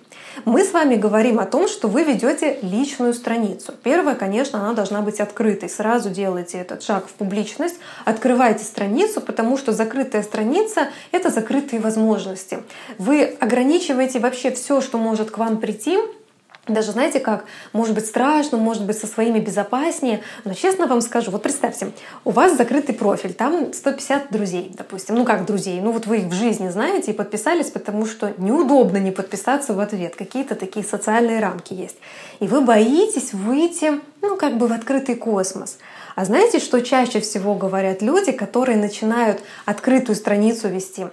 Мы 0.46 0.64
с 0.64 0.72
вами 0.72 0.96
говорим 0.96 1.40
о 1.40 1.46
том, 1.46 1.68
что 1.68 1.88
вы 1.88 2.04
ведете 2.04 2.60
личную 2.62 3.14
страницу. 3.14 3.74
Первое, 3.84 4.16
конечно, 4.16 4.60
она 4.60 4.74
должна 4.74 5.02
быть 5.02 5.20
открытой. 5.20 5.70
Сразу 5.70 6.10
делайте 6.10 6.58
этот 6.58 6.84
шаг 6.84 7.08
в 7.08 7.12
публичность, 7.12 7.76
открывайте 8.06 8.64
страницу, 8.64 9.22
потому 9.22 9.58
что 9.58 9.72
закрытая 9.72 10.24
страница— 10.24 10.90
это 11.12 11.30
закрытые 11.30 11.82
возможности. 11.82 12.60
Вы 12.98 13.24
ограничиваете 13.40 14.20
вообще 14.20 14.52
все, 14.52 14.82
что 14.82 14.98
может 14.98 15.32
к 15.32 15.38
вам 15.38 15.58
прийти, 15.60 15.98
даже 16.70 16.92
знаете 16.92 17.20
как, 17.20 17.46
может 17.74 17.96
быть 17.96 18.06
страшно, 18.06 18.58
может 18.58 18.86
быть 18.86 18.98
со 18.98 19.08
своими 19.08 19.40
безопаснее, 19.40 20.22
но 20.46 20.54
честно 20.54 20.88
вам 20.88 21.02
скажу, 21.02 21.32
вот 21.32 21.44
представьте, 21.44 21.92
у 22.26 22.32
вас 22.32 22.56
закрытый 22.58 22.96
профиль, 22.96 23.34
там 23.34 23.74
150 23.74 24.32
друзей, 24.32 24.72
допустим, 24.78 25.16
ну 25.16 25.26
как 25.26 25.46
друзей, 25.46 25.82
ну 25.82 25.92
вот 25.92 26.06
вы 26.06 26.20
их 26.20 26.26
в 26.26 26.34
жизни 26.34 26.70
знаете 26.70 27.12
и 27.12 27.14
подписались, 27.14 27.70
потому 27.70 28.06
что 28.06 28.34
неудобно 28.38 28.98
не 28.98 29.12
подписаться 29.12 29.74
в 29.74 29.80
ответ, 29.80 30.16
какие-то 30.16 30.56
такие 30.56 30.86
социальные 30.86 31.40
рамки 31.40 31.74
есть. 31.74 31.98
И 32.40 32.48
вы 32.48 32.62
боитесь 32.62 33.34
выйти, 33.34 34.00
ну 34.22 34.38
как 34.38 34.58
бы 34.58 34.68
в 34.68 34.74
открытый 34.74 35.16
космос. 35.16 35.78
А 36.16 36.26
знаете, 36.26 36.60
что 36.60 36.82
чаще 36.82 37.22
всего 37.22 37.56
говорят 37.56 38.02
люди, 38.02 38.32
которые 38.32 38.78
начинают 38.78 39.42
открытую 39.66 40.16
страницу 40.16 40.68
вести? 40.68 41.08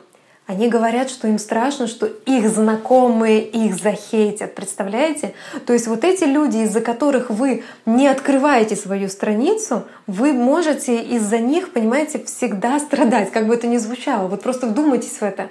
Они 0.47 0.69
говорят, 0.69 1.11
что 1.11 1.27
им 1.27 1.41
страшно, 1.41 1.89
что 1.89 2.07
их 2.07 2.49
знакомые 2.49 3.43
их 3.43 3.75
захейтят. 3.75 4.55
Представляете? 4.55 5.35
То 5.67 5.73
есть 5.73 5.89
вот 5.89 6.05
эти 6.05 6.23
люди, 6.23 6.59
из-за 6.59 6.81
которых 6.81 7.31
вы 7.31 7.65
не 7.85 8.07
открываете 8.07 8.77
свою 8.77 9.09
страницу, 9.09 9.85
вы 10.07 10.33
можете 10.33 11.03
из-за 11.03 11.39
них, 11.39 11.73
понимаете, 11.73 12.23
всегда 12.25 12.79
страдать, 12.79 13.33
как 13.33 13.49
бы 13.49 13.55
это 13.55 13.67
ни 13.67 13.77
звучало. 13.77 14.29
Вот 14.29 14.43
просто 14.43 14.69
вдумайтесь 14.69 15.19
в 15.19 15.23
это 15.23 15.49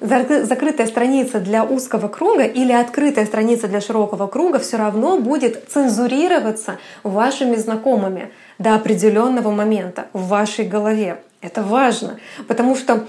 закрытая 0.00 0.86
страница 0.86 1.40
для 1.40 1.64
узкого 1.64 2.08
круга 2.08 2.44
или 2.44 2.72
открытая 2.72 3.26
страница 3.26 3.66
для 3.66 3.80
широкого 3.80 4.28
круга 4.28 4.60
все 4.60 4.76
равно 4.76 5.18
будет 5.18 5.68
цензурироваться 5.68 6.78
вашими 7.02 7.56
знакомыми 7.56 8.30
до 8.58 8.76
определенного 8.76 9.50
момента 9.50 10.06
в 10.12 10.28
вашей 10.28 10.66
голове. 10.66 11.20
Это 11.40 11.62
важно, 11.62 12.18
потому 12.46 12.76
что 12.76 13.06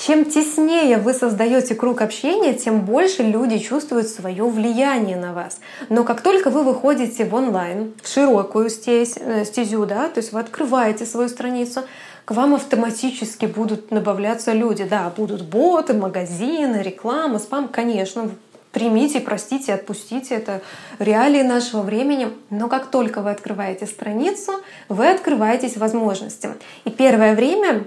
чем 0.00 0.24
теснее 0.24 0.96
вы 0.96 1.12
создаете 1.12 1.74
круг 1.74 2.00
общения, 2.00 2.54
тем 2.54 2.80
больше 2.86 3.22
люди 3.22 3.58
чувствуют 3.58 4.08
свое 4.08 4.44
влияние 4.44 5.16
на 5.16 5.34
вас. 5.34 5.60
Но 5.90 6.04
как 6.04 6.22
только 6.22 6.48
вы 6.48 6.62
выходите 6.62 7.26
в 7.26 7.34
онлайн, 7.34 7.92
в 8.02 8.08
широкую 8.08 8.68
э, 8.68 9.04
стезю, 9.44 9.84
да, 9.84 10.08
то 10.08 10.20
есть 10.20 10.32
вы 10.32 10.40
открываете 10.40 11.04
свою 11.04 11.28
страницу, 11.28 11.82
к 12.24 12.30
вам 12.30 12.54
автоматически 12.54 13.44
будут 13.44 13.88
добавляться 13.88 14.52
люди. 14.52 14.84
Да, 14.84 15.12
будут 15.14 15.42
боты, 15.42 15.92
магазины, 15.92 16.76
реклама, 16.76 17.38
спам, 17.38 17.68
конечно, 17.68 18.30
примите, 18.72 19.20
простите, 19.20 19.74
отпустите. 19.74 20.36
Это 20.36 20.62
реалии 20.98 21.42
нашего 21.42 21.82
времени. 21.82 22.30
Но 22.48 22.68
как 22.68 22.86
только 22.86 23.20
вы 23.20 23.32
открываете 23.32 23.86
страницу, 23.86 24.52
вы 24.88 25.10
открываетесь 25.10 25.76
возможностям. 25.76 26.54
И 26.84 26.90
первое 26.90 27.34
время 27.34 27.84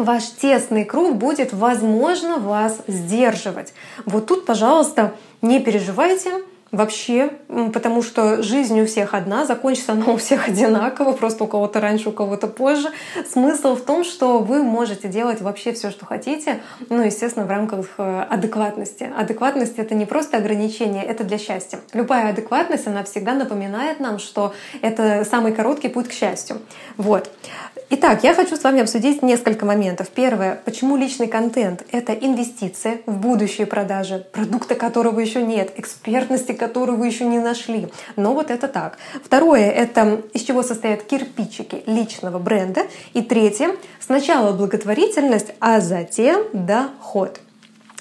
ваш 0.00 0.30
тесный 0.30 0.84
круг 0.84 1.16
будет, 1.16 1.52
возможно, 1.52 2.38
вас 2.38 2.78
сдерживать. 2.86 3.72
Вот 4.06 4.26
тут, 4.26 4.46
пожалуйста, 4.46 5.14
не 5.42 5.60
переживайте, 5.60 6.32
вообще, 6.72 7.32
потому 7.72 8.02
что 8.02 8.42
жизнь 8.42 8.80
у 8.80 8.86
всех 8.86 9.14
одна, 9.14 9.44
закончится 9.44 9.92
она 9.92 10.06
у 10.06 10.16
всех 10.16 10.48
одинаково, 10.48 11.12
просто 11.12 11.44
у 11.44 11.46
кого-то 11.46 11.80
раньше, 11.80 12.10
у 12.10 12.12
кого-то 12.12 12.46
позже. 12.46 12.90
Смысл 13.28 13.74
в 13.74 13.82
том, 13.82 14.04
что 14.04 14.38
вы 14.38 14.62
можете 14.62 15.08
делать 15.08 15.40
вообще 15.40 15.72
все, 15.72 15.90
что 15.90 16.06
хотите, 16.06 16.60
ну, 16.88 17.02
естественно, 17.02 17.44
в 17.44 17.50
рамках 17.50 17.86
э, 17.98 18.26
адекватности. 18.30 19.10
Адекватность— 19.16 19.74
это 19.78 19.94
не 19.94 20.06
просто 20.06 20.36
ограничение, 20.36 21.04
это 21.04 21.24
для 21.24 21.38
счастья. 21.38 21.80
Любая 21.92 22.30
адекватность, 22.30 22.86
она 22.86 23.02
всегда 23.02 23.34
напоминает 23.34 23.98
нам, 23.98 24.18
что 24.18 24.54
это 24.80 25.26
самый 25.28 25.52
короткий 25.52 25.88
путь 25.88 26.08
к 26.08 26.12
счастью. 26.12 26.58
Вот. 26.96 27.30
Итак, 27.92 28.22
я 28.22 28.34
хочу 28.34 28.54
с 28.54 28.62
вами 28.62 28.82
обсудить 28.82 29.20
несколько 29.20 29.66
моментов. 29.66 30.10
Первое, 30.10 30.62
почему 30.64 30.96
личный 30.96 31.26
контент— 31.26 31.84
это 31.90 32.12
инвестиция 32.12 33.00
в 33.04 33.16
будущие 33.16 33.66
продажи, 33.66 34.24
продукта 34.30 34.76
которого 34.76 35.18
еще 35.18 35.42
нет, 35.42 35.72
экспертности 35.76 36.52
которую 36.52 36.98
вы 36.98 37.08
еще 37.08 37.24
не 37.24 37.40
нашли. 37.40 37.88
Но 38.14 38.32
вот 38.32 38.52
это 38.52 38.68
так. 38.68 38.98
Второе— 39.24 39.68
это 39.72 40.22
из 40.32 40.42
чего 40.42 40.62
состоят 40.62 41.02
кирпичики 41.02 41.82
личного 41.86 42.38
бренда. 42.38 42.82
И 43.12 43.22
третье— 43.22 43.70
сначала 44.00 44.52
благотворительность, 44.52 45.48
а 45.58 45.80
затем 45.80 46.44
доход. 46.52 47.40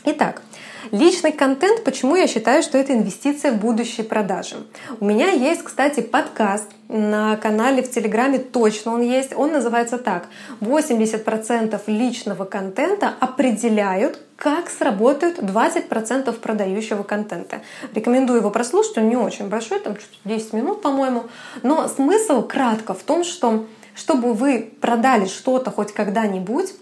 Итак, 0.06 0.44
Личный 0.92 1.32
контент, 1.32 1.84
почему 1.84 2.16
я 2.16 2.28
считаю, 2.28 2.64
что 2.64 2.78
это 2.78 2.94
инвестиция 2.94 3.52
в 3.52 3.58
будущие 3.58 4.06
продажи? 4.06 4.56
У 5.00 5.06
меня 5.06 5.30
есть, 5.30 5.64
кстати, 5.64 6.00
подкаст 6.00 6.68
на 6.88 7.36
канале 7.38 7.84
в 7.84 7.92
Телеграме, 7.92 8.40
точно 8.40 8.94
он 8.94 9.02
есть. 9.02 9.36
Он 9.36 9.52
называется 9.52 9.98
так. 9.98 10.28
80% 10.62 11.82
личного 11.88 12.46
контента 12.46 13.14
определяют, 13.20 14.20
как 14.36 14.70
сработают 14.70 15.40
20% 15.40 16.32
продающего 16.40 17.04
контента. 17.04 17.62
Рекомендую 17.94 18.40
его 18.40 18.50
прослушать, 18.50 18.98
он 18.98 19.10
не 19.10 19.18
очень 19.18 19.50
большой, 19.50 19.80
там 19.80 19.96
10 20.26 20.54
минут, 20.54 20.82
по-моему. 20.82 21.26
Но 21.62 21.88
смысл 21.88 22.42
кратко 22.42 22.94
в 22.94 23.04
том, 23.04 23.24
что 23.24 23.66
чтобы 23.96 24.34
вы 24.34 24.72
продали 24.80 25.26
что-то 25.26 25.72
хоть 25.72 25.92
когда-нибудь, 25.92 26.74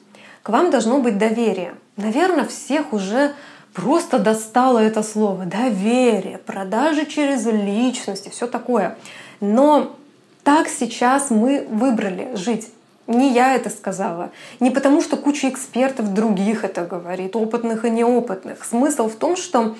к 0.43 0.49
вам 0.49 0.69
должно 0.69 0.99
быть 0.99 1.17
доверие. 1.17 1.73
Наверное, 1.97 2.45
всех 2.45 2.93
уже 2.93 3.33
просто 3.77 4.17
достало 4.17 4.79
это 4.79 5.03
слово. 5.03 5.45
Доверие, 5.45 6.39
продажи 6.39 7.05
через 7.05 7.45
личности, 7.45 8.29
все 8.29 8.47
такое. 8.47 8.97
Но 9.39 9.95
так 10.43 10.67
сейчас 10.67 11.29
мы 11.29 11.67
выбрали 11.69 12.35
жить. 12.35 12.69
Не 13.05 13.31
я 13.31 13.53
это 13.53 13.69
сказала. 13.69 14.31
Не 14.59 14.71
потому, 14.71 15.01
что 15.01 15.15
куча 15.15 15.49
экспертов 15.49 16.11
других 16.13 16.63
это 16.63 16.85
говорит, 16.85 17.35
опытных 17.35 17.85
и 17.85 17.91
неопытных. 17.91 18.65
Смысл 18.65 19.09
в 19.09 19.15
том, 19.15 19.35
что 19.37 19.75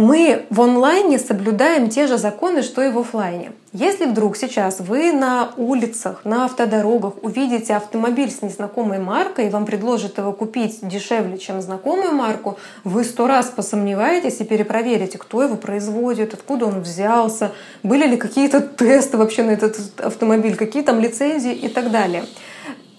мы 0.00 0.46
в 0.50 0.60
онлайне 0.60 1.18
соблюдаем 1.18 1.90
те 1.90 2.06
же 2.06 2.16
законы, 2.16 2.62
что 2.62 2.82
и 2.82 2.90
в 2.90 2.98
офлайне. 2.98 3.52
Если 3.72 4.06
вдруг 4.06 4.36
сейчас 4.36 4.80
вы 4.80 5.12
на 5.12 5.52
улицах, 5.56 6.24
на 6.24 6.46
автодорогах 6.46 7.22
увидите 7.22 7.74
автомобиль 7.74 8.30
с 8.30 8.42
незнакомой 8.42 8.98
маркой 8.98 9.46
и 9.46 9.50
вам 9.50 9.64
предложат 9.64 10.18
его 10.18 10.32
купить 10.32 10.78
дешевле, 10.82 11.38
чем 11.38 11.60
знакомую 11.60 12.12
марку, 12.12 12.58
вы 12.82 13.04
сто 13.04 13.28
раз 13.28 13.46
посомневаетесь 13.46 14.40
и 14.40 14.44
перепроверите, 14.44 15.18
кто 15.18 15.42
его 15.42 15.54
производит, 15.54 16.34
откуда 16.34 16.66
он 16.66 16.80
взялся, 16.80 17.52
были 17.84 18.06
ли 18.06 18.16
какие-то 18.16 18.60
тесты 18.60 19.18
вообще 19.18 19.44
на 19.44 19.50
этот 19.50 19.76
автомобиль, 20.00 20.56
какие 20.56 20.82
там 20.82 20.98
лицензии 20.98 21.52
и 21.52 21.68
так 21.68 21.92
далее. 21.92 22.24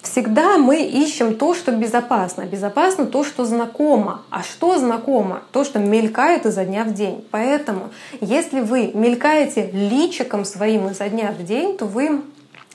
Всегда 0.02 0.58
мы 0.58 0.84
ищем 0.84 1.36
то, 1.36 1.54
что 1.54 1.72
безопасно. 1.72 2.44
Безопасно 2.44 3.06
то, 3.06 3.24
что 3.24 3.46
знакомо. 3.46 4.24
А 4.32 4.42
что 4.42 4.78
знакомо? 4.80 5.44
То, 5.52 5.64
что 5.64 5.78
мелькает 5.78 6.46
изо 6.48 6.66
дня 6.66 6.84
в 6.84 6.94
день. 6.94 7.26
Поэтому, 7.30 7.90
если 8.20 8.62
вы 8.62 8.92
мелькаете 8.94 9.70
личиком 9.72 10.44
своим 10.44 10.90
изо 10.90 11.08
дня 11.08 11.32
в 11.38 11.44
день, 11.44 11.78
то 11.78 11.86
вы 11.86 12.22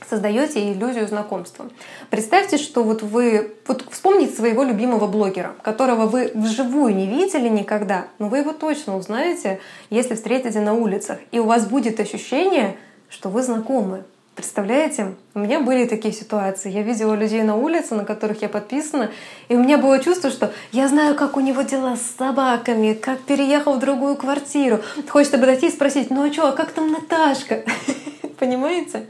создаете 0.09 0.73
иллюзию 0.73 1.09
знакомства. 1.09 1.66
Представьте, 2.11 2.59
что 2.59 2.85
вот 2.85 3.02
вы 3.02 3.56
вот 3.66 3.85
вспомните 3.90 4.37
своего 4.37 4.62
любимого 4.62 5.09
блогера, 5.09 5.54
которого 5.62 6.06
вы 6.06 6.30
вживую 6.35 6.95
не 6.95 7.06
видели 7.09 7.49
никогда, 7.49 8.06
но 8.21 8.28
вы 8.28 8.38
его 8.38 8.52
точно 8.52 8.97
узнаете, 8.97 9.59
если 9.90 10.14
встретите 10.14 10.61
на 10.61 10.75
улицах, 10.75 11.18
и 11.33 11.40
у 11.40 11.45
вас 11.45 11.66
будет 11.66 11.99
ощущение, 11.99 12.76
что 13.09 13.30
вы 13.30 13.42
знакомы. 13.42 14.04
Представляете? 14.37 15.14
У 15.33 15.38
меня 15.38 15.61
были 15.61 15.87
такие 15.87 16.12
ситуации. 16.12 16.71
Я 16.71 16.83
видела 16.83 17.14
людей 17.14 17.43
на 17.43 17.57
улице, 17.57 17.95
на 17.95 18.05
которых 18.05 18.43
я 18.43 18.50
подписана, 18.50 19.11
и 19.49 19.57
у 19.57 19.62
меня 19.62 19.78
было 19.78 19.99
чувство, 19.99 20.28
что 20.28 20.52
я 20.73 20.88
знаю, 20.88 21.14
как 21.14 21.38
у 21.38 21.40
него 21.40 21.62
дела 21.62 21.97
с 21.97 22.02
собаками, 22.19 22.93
как 22.93 23.21
переехал 23.23 23.73
в 23.73 23.78
другую 23.78 24.14
квартиру. 24.14 24.81
Хочется 25.09 25.38
подойти 25.38 25.69
и 25.69 25.71
спросить, 25.71 26.11
ну 26.11 26.28
а 26.28 26.31
что, 26.31 26.49
а 26.49 26.52
как 26.52 26.73
там 26.73 26.93
Наташка? 26.93 27.64
Понимаете? 28.38 29.07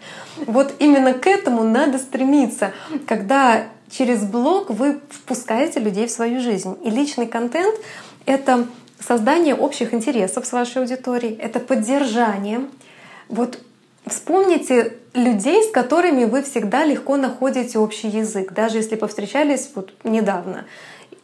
Вот 0.46 0.74
именно 0.78 1.12
к 1.12 1.26
этому 1.26 1.64
надо 1.64 1.98
стремиться, 1.98 2.72
когда 3.08 3.64
через 3.90 4.22
блог 4.22 4.70
вы 4.70 5.00
впускаете 5.10 5.80
людей 5.80 6.06
в 6.06 6.12
свою 6.12 6.40
жизнь. 6.40 6.76
И 6.84 6.90
личный 6.90 7.26
контент— 7.26 7.74
это 8.26 8.68
создание 9.00 9.56
общих 9.56 9.92
интересов 9.92 10.46
с 10.46 10.52
вашей 10.52 10.82
аудиторией, 10.82 11.34
это 11.34 11.58
поддержание. 11.58 12.60
Вот 13.28 13.58
Вспомните 14.06 14.98
людей, 15.14 15.64
с 15.64 15.70
которыми 15.72 16.24
вы 16.24 16.42
всегда 16.42 16.84
легко 16.84 17.16
находите 17.16 17.78
общий 17.78 18.08
язык, 18.08 18.52
даже 18.52 18.76
если 18.78 18.94
повстречались 18.94 19.70
вот 19.74 19.92
недавно. 20.04 20.64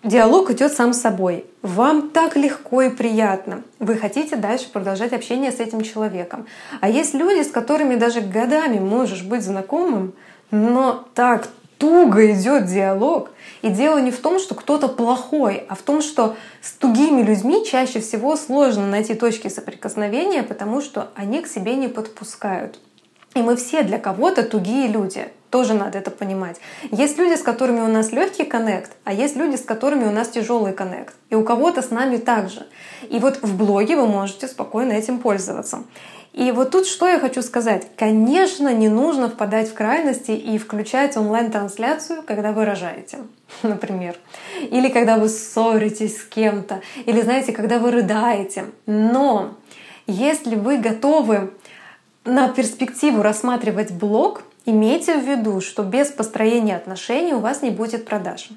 Диалог 0.02 0.50
идет 0.50 0.72
сам 0.72 0.92
собой. 0.92 1.44
Вам 1.62 2.10
так 2.10 2.34
легко 2.34 2.82
и 2.82 2.90
приятно. 2.90 3.62
Вы 3.78 3.94
хотите 3.94 4.34
дальше 4.34 4.68
продолжать 4.68 5.12
общение 5.12 5.52
с 5.52 5.60
этим 5.60 5.82
человеком. 5.82 6.46
А 6.80 6.88
есть 6.88 7.14
люди, 7.14 7.44
с 7.44 7.52
которыми 7.52 7.94
даже 7.94 8.20
годами 8.20 8.80
можешь 8.80 9.22
быть 9.22 9.44
знакомым, 9.44 10.14
но 10.50 11.06
так 11.14 11.48
туго 11.82 12.30
идет 12.30 12.66
диалог. 12.66 13.32
И 13.62 13.68
дело 13.68 13.98
не 13.98 14.12
в 14.12 14.20
том, 14.20 14.38
что 14.38 14.54
кто-то 14.54 14.86
плохой, 14.86 15.64
а 15.68 15.74
в 15.74 15.82
том, 15.82 16.00
что 16.00 16.36
с 16.60 16.70
тугими 16.70 17.22
людьми 17.22 17.66
чаще 17.66 17.98
всего 17.98 18.36
сложно 18.36 18.86
найти 18.86 19.14
точки 19.14 19.48
соприкосновения, 19.48 20.44
потому 20.44 20.80
что 20.80 21.08
они 21.16 21.42
к 21.42 21.48
себе 21.48 21.74
не 21.74 21.88
подпускают. 21.88 22.78
И 23.34 23.42
мы 23.42 23.56
все 23.56 23.82
для 23.82 23.98
кого-то 23.98 24.44
тугие 24.44 24.86
люди. 24.86 25.26
Тоже 25.50 25.74
надо 25.74 25.98
это 25.98 26.12
понимать. 26.12 26.60
Есть 26.92 27.18
люди, 27.18 27.34
с 27.34 27.42
которыми 27.42 27.80
у 27.80 27.88
нас 27.88 28.12
легкий 28.12 28.44
коннект, 28.44 28.92
а 29.02 29.12
есть 29.12 29.34
люди, 29.34 29.56
с 29.56 29.62
которыми 29.62 30.04
у 30.04 30.12
нас 30.12 30.28
тяжелый 30.28 30.72
коннект. 30.72 31.16
И 31.30 31.34
у 31.34 31.42
кого-то 31.42 31.82
с 31.82 31.90
нами 31.90 32.18
также. 32.18 32.64
И 33.10 33.18
вот 33.18 33.42
в 33.42 33.56
блоге 33.56 33.96
вы 33.96 34.06
можете 34.06 34.46
спокойно 34.46 34.92
этим 34.92 35.18
пользоваться. 35.18 35.82
И 36.32 36.50
вот 36.50 36.70
тут 36.70 36.86
что 36.86 37.06
я 37.08 37.18
хочу 37.18 37.42
сказать. 37.42 37.88
Конечно, 37.96 38.72
не 38.72 38.88
нужно 38.88 39.28
впадать 39.28 39.70
в 39.70 39.74
крайности 39.74 40.30
и 40.30 40.56
включать 40.56 41.16
онлайн-трансляцию, 41.16 42.22
когда 42.22 42.52
вы 42.52 42.64
рожаете, 42.64 43.18
например. 43.62 44.16
Или 44.70 44.88
когда 44.88 45.18
вы 45.18 45.28
ссоритесь 45.28 46.22
с 46.22 46.24
кем-то. 46.24 46.80
Или, 47.04 47.20
знаете, 47.20 47.52
когда 47.52 47.78
вы 47.78 47.90
рыдаете. 47.90 48.66
Но 48.86 49.54
если 50.06 50.54
вы 50.54 50.78
готовы 50.78 51.52
на 52.24 52.48
перспективу 52.48 53.22
рассматривать 53.22 53.92
блог, 53.92 54.42
имейте 54.64 55.18
в 55.18 55.24
виду, 55.26 55.60
что 55.60 55.82
без 55.82 56.08
построения 56.08 56.76
отношений 56.76 57.34
у 57.34 57.40
вас 57.40 57.60
не 57.60 57.70
будет 57.70 58.06
продаж. 58.06 58.48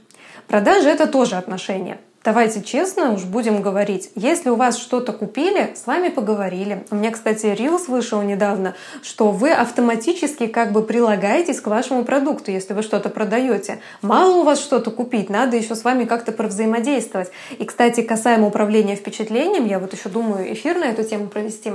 Продажи— 0.47 0.89
это 0.89 1.07
тоже 1.07 1.35
отношения. 1.35 1.99
Давайте 2.25 2.63
честно 2.63 3.13
уж 3.13 3.23
будем 3.23 3.61
говорить. 3.61 4.09
Если 4.15 4.49
у 4.49 4.55
вас 4.55 4.79
что-то 4.79 5.13
купили, 5.13 5.75
с 5.75 5.85
вами 5.85 6.09
поговорили. 6.09 6.83
У 6.89 6.95
меня, 6.95 7.11
кстати, 7.11 7.45
Reels 7.45 7.83
вышел 7.87 8.19
недавно, 8.23 8.73
что 9.03 9.29
вы 9.29 9.51
автоматически 9.51 10.47
как 10.47 10.71
бы 10.71 10.81
прилагаетесь 10.81 11.61
к 11.61 11.67
вашему 11.67 12.03
продукту, 12.03 12.49
если 12.49 12.73
вы 12.73 12.81
что-то 12.81 13.09
продаете. 13.09 13.79
Мало 14.01 14.37
у 14.37 14.43
вас 14.43 14.59
что-то 14.59 14.89
купить, 14.89 15.29
надо 15.29 15.55
еще 15.55 15.75
с 15.75 15.83
вами 15.83 16.05
как-то 16.05 16.31
провзаимодействовать. 16.31 17.29
И, 17.59 17.63
кстати, 17.63 18.01
касаемо 18.01 18.47
управления 18.47 18.95
впечатлением, 18.95 19.67
я 19.67 19.77
вот 19.77 19.93
еще 19.93 20.09
думаю 20.09 20.51
эфир 20.51 20.79
на 20.79 20.85
эту 20.85 21.03
тему 21.03 21.27
провести. 21.27 21.73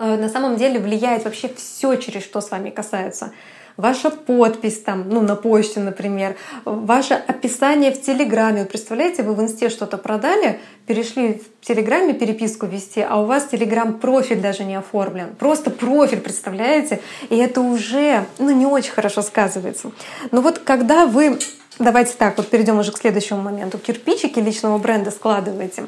Э, 0.00 0.16
на 0.16 0.28
самом 0.28 0.56
деле 0.56 0.80
влияет 0.80 1.22
вообще 1.22 1.48
все, 1.54 1.94
через 1.94 2.24
что 2.24 2.40
с 2.40 2.50
вами 2.50 2.70
касается. 2.70 3.30
Ваша 3.78 4.10
подпись 4.10 4.80
там, 4.80 5.08
ну, 5.08 5.20
на 5.20 5.36
почте, 5.36 5.78
например, 5.78 6.34
ваше 6.64 7.14
описание 7.14 7.92
в 7.92 8.02
Телеграме. 8.02 8.62
Вот 8.62 8.70
представляете, 8.70 9.22
вы 9.22 9.34
в 9.34 9.40
Инсте 9.40 9.68
что-то 9.68 9.98
продали, 9.98 10.58
перешли 10.86 11.40
в 11.60 11.64
Телеграме 11.64 12.12
переписку 12.12 12.66
вести, 12.66 13.06
а 13.08 13.22
у 13.22 13.26
вас 13.26 13.44
Телеграм-профиль 13.44 14.40
даже 14.40 14.64
не 14.64 14.74
оформлен. 14.74 15.36
Просто 15.38 15.70
профиль, 15.70 16.18
представляете? 16.18 17.00
И 17.30 17.36
это 17.36 17.60
уже, 17.60 18.26
ну, 18.40 18.50
не 18.50 18.66
очень 18.66 18.90
хорошо 18.90 19.22
сказывается. 19.22 19.92
Но 20.32 20.40
вот 20.40 20.58
когда 20.58 21.06
вы 21.06 21.38
Давайте 21.78 22.14
так, 22.18 22.36
вот 22.36 22.48
перейдем 22.48 22.80
уже 22.80 22.90
к 22.90 22.98
следующему 22.98 23.40
моменту. 23.40 23.78
Кирпичики 23.78 24.40
личного 24.40 24.78
бренда 24.78 25.12
складываете. 25.12 25.84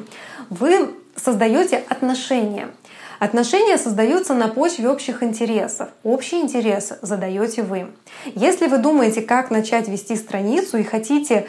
Вы 0.49 0.91
создаете 1.17 1.83
отношения. 1.89 2.69
Отношения 3.21 3.77
создаются 3.77 4.33
на 4.33 4.47
почве 4.47 4.89
общих 4.89 5.21
интересов. 5.21 5.89
Общие 6.01 6.41
интересы 6.41 6.97
задаете 7.03 7.61
вы. 7.61 7.89
Если 8.33 8.65
вы 8.65 8.79
думаете, 8.79 9.21
как 9.21 9.51
начать 9.51 9.87
вести 9.87 10.15
страницу 10.15 10.79
и 10.79 10.83
хотите 10.83 11.45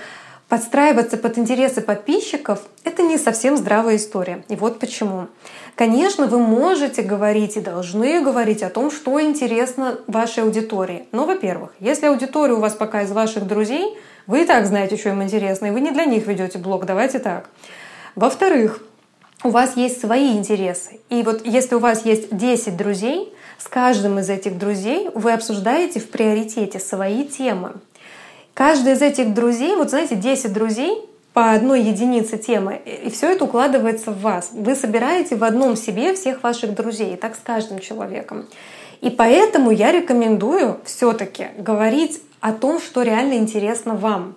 подстраиваться 0.50 1.16
под 1.16 1.38
интересы 1.38 1.80
подписчиков, 1.80 2.60
это 2.84 3.02
не 3.02 3.16
совсем 3.16 3.56
здравая 3.56 3.96
история. 3.96 4.44
И 4.50 4.54
вот 4.54 4.80
почему. 4.80 5.28
Конечно, 5.74 6.26
вы 6.26 6.40
можете 6.40 7.00
говорить 7.00 7.56
и 7.56 7.60
должны 7.60 8.20
говорить 8.20 8.62
о 8.62 8.68
том, 8.68 8.90
что 8.90 9.18
интересно 9.18 9.98
вашей 10.06 10.42
аудитории. 10.42 11.06
Но, 11.10 11.24
во-первых, 11.24 11.70
если 11.80 12.04
аудитория 12.04 12.52
у 12.52 12.60
вас 12.60 12.74
пока 12.74 13.00
из 13.00 13.12
ваших 13.12 13.46
друзей, 13.46 13.96
вы 14.26 14.42
и 14.42 14.44
так 14.44 14.66
знаете, 14.66 14.98
что 14.98 15.08
им 15.08 15.22
интересно, 15.22 15.64
и 15.64 15.70
вы 15.70 15.80
не 15.80 15.90
для 15.90 16.04
них 16.04 16.26
ведете 16.26 16.58
блог, 16.58 16.84
давайте 16.84 17.18
так. 17.18 17.48
Во-вторых, 18.14 18.82
у 19.44 19.50
вас 19.50 19.76
есть 19.76 20.00
свои 20.00 20.32
интересы. 20.32 21.00
И 21.10 21.22
вот 21.22 21.46
если 21.46 21.74
у 21.74 21.78
вас 21.78 22.04
есть 22.04 22.34
10 22.36 22.76
друзей, 22.76 23.32
с 23.58 23.68
каждым 23.68 24.18
из 24.18 24.30
этих 24.30 24.58
друзей 24.58 25.10
вы 25.14 25.32
обсуждаете 25.32 26.00
в 26.00 26.10
приоритете 26.10 26.78
свои 26.78 27.24
темы. 27.24 27.72
Каждый 28.54 28.94
из 28.94 29.02
этих 29.02 29.34
друзей, 29.34 29.76
вот 29.76 29.90
знаете, 29.90 30.14
10 30.14 30.52
друзей 30.52 30.98
по 31.32 31.52
одной 31.52 31.82
единице 31.82 32.36
темы, 32.36 32.80
и 32.84 33.08
все 33.08 33.30
это 33.30 33.44
укладывается 33.44 34.10
в 34.10 34.20
вас. 34.20 34.50
Вы 34.52 34.74
собираете 34.74 35.36
в 35.36 35.44
одном 35.44 35.76
себе 35.76 36.14
всех 36.14 36.42
ваших 36.42 36.74
друзей, 36.74 37.14
и 37.14 37.16
так 37.16 37.34
с 37.34 37.38
каждым 37.38 37.78
человеком. 37.78 38.46
И 39.00 39.08
поэтому 39.08 39.70
я 39.70 39.90
рекомендую 39.92 40.78
все-таки 40.84 41.48
говорить 41.56 42.20
о 42.40 42.52
том, 42.52 42.80
что 42.80 43.02
реально 43.02 43.34
интересно 43.34 43.94
вам. 43.94 44.36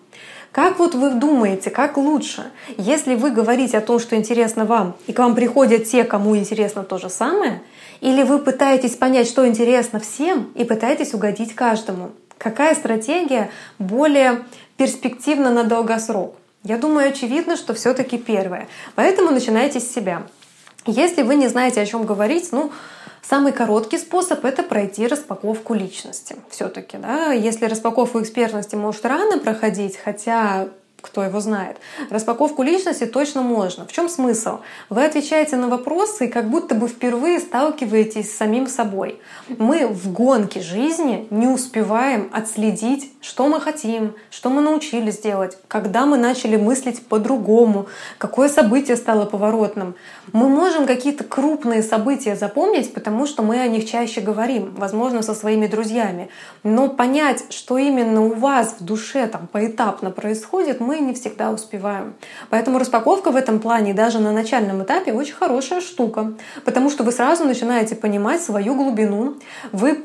Как 0.56 0.80
вот 0.80 0.96
вы 0.96 1.10
думаете, 1.10 1.70
как 1.70 1.98
лучше, 1.98 2.50
если 2.78 3.16
вы 3.16 3.32
говорите 3.32 3.78
о 3.78 3.82
том, 3.82 4.00
что 4.00 4.16
интересно 4.16 4.64
вам, 4.64 4.96
и 5.06 5.12
к 5.12 5.20
вам 5.20 5.36
приходят 5.36 5.84
те, 5.84 6.06
кому 6.06 6.38
интересно 6.38 6.84
то 6.86 6.98
же 6.98 7.10
самое, 7.10 7.62
или 8.00 8.24
вы 8.24 8.40
пытаетесь 8.40 8.96
понять, 8.96 9.28
что 9.28 9.46
интересно 9.46 10.00
всем, 10.00 10.54
и 10.56 10.64
пытаетесь 10.64 11.14
угодить 11.14 11.56
каждому? 11.56 12.12
Какая 12.38 12.74
стратегия 12.74 13.50
более 13.80 14.46
перспективна 14.78 15.52
на 15.52 15.66
долгосрок? 15.66 16.36
Я 16.64 16.78
думаю, 16.78 17.10
очевидно, 17.10 17.58
что 17.58 17.74
все-таки 17.74 18.18
первое. 18.18 18.70
Поэтому 18.96 19.32
начинайте 19.32 19.82
с 19.82 19.94
себя. 19.94 20.24
Если 20.86 21.24
вы 21.24 21.36
не 21.36 21.48
знаете, 21.48 21.82
о 21.82 21.86
чем 21.86 22.06
говорить, 22.06 22.50
ну, 22.52 22.72
Самый 23.28 23.54
короткий 23.54 23.98
способ— 23.98 24.46
это 24.46 24.62
пройти 24.62 25.08
распаковку 25.08 25.74
личности. 25.74 26.36
Все-таки, 26.52 26.98
да, 26.98 27.32
если 27.32 27.66
распаковку 27.66 28.22
экспертности 28.22 28.76
может 28.76 29.04
рано 29.04 29.40
проходить, 29.40 29.98
хотя 29.98 30.68
кто 31.06 31.24
его 31.24 31.40
знает. 31.40 31.78
Распаковку 32.10 32.64
личности 32.64 33.06
точно 33.06 33.44
можно. 33.44 33.86
В 33.86 33.92
чем 33.92 34.10
смысл? 34.10 34.60
Вы 34.90 35.06
отвечаете 35.06 35.56
на 35.56 35.68
вопросы 35.68 36.26
и 36.26 36.30
как 36.30 36.50
будто 36.50 36.74
бы 36.74 36.88
впервые 36.88 37.40
сталкиваетесь 37.40 38.32
с 38.32 38.38
самим 38.38 38.68
собой. 38.68 39.20
Мы 39.48 39.88
в 39.88 40.12
гонке 40.12 40.62
жизни 40.62 41.28
не 41.30 41.48
успеваем 41.48 42.30
отследить, 42.34 43.12
что 43.22 43.48
мы 43.48 43.62
хотим, 43.62 44.16
что 44.32 44.50
мы 44.50 44.62
научились 44.62 45.20
делать, 45.20 45.58
когда 45.68 46.06
мы 46.06 46.18
начали 46.18 46.56
мыслить 46.56 47.06
по-другому, 47.06 47.86
какое 48.18 48.50
событие 48.50 48.98
стало 48.98 49.26
поворотным. 49.26 49.96
Мы 50.34 50.50
можем 50.50 50.88
какие-то 50.88 51.24
крупные 51.24 51.84
события 51.84 52.36
запомнить, 52.36 52.94
потому 52.94 53.28
что 53.28 53.44
мы 53.44 53.60
о 53.60 53.68
них 53.68 53.90
чаще 53.90 54.22
говорим, 54.22 54.74
возможно, 54.76 55.22
со 55.22 55.36
своими 55.36 55.68
друзьями. 55.68 56.30
Но 56.64 56.90
понять, 56.90 57.44
что 57.50 57.78
именно 57.78 58.26
у 58.26 58.34
вас 58.34 58.76
в 58.80 58.84
душе 58.84 59.28
там 59.28 59.48
поэтапно 59.52 60.10
происходит, 60.12 60.80
мы 60.80 60.95
мы 60.96 61.08
не 61.08 61.14
всегда 61.14 61.52
успеваем. 61.52 62.14
Поэтому 62.50 62.80
распаковка 62.80 63.32
в 63.32 63.36
этом 63.36 63.60
плане 63.60 63.94
даже 63.94 64.20
на 64.20 64.32
начальном 64.32 64.84
этапе 64.84 65.12
очень 65.12 65.34
хорошая 65.34 65.82
штука, 65.82 66.34
потому 66.64 66.90
что 66.90 67.04
вы 67.04 67.12
сразу 67.12 67.44
начинаете 67.44 67.96
понимать 67.96 68.42
свою 68.42 68.76
глубину. 68.76 69.36
Вы, 69.72 70.00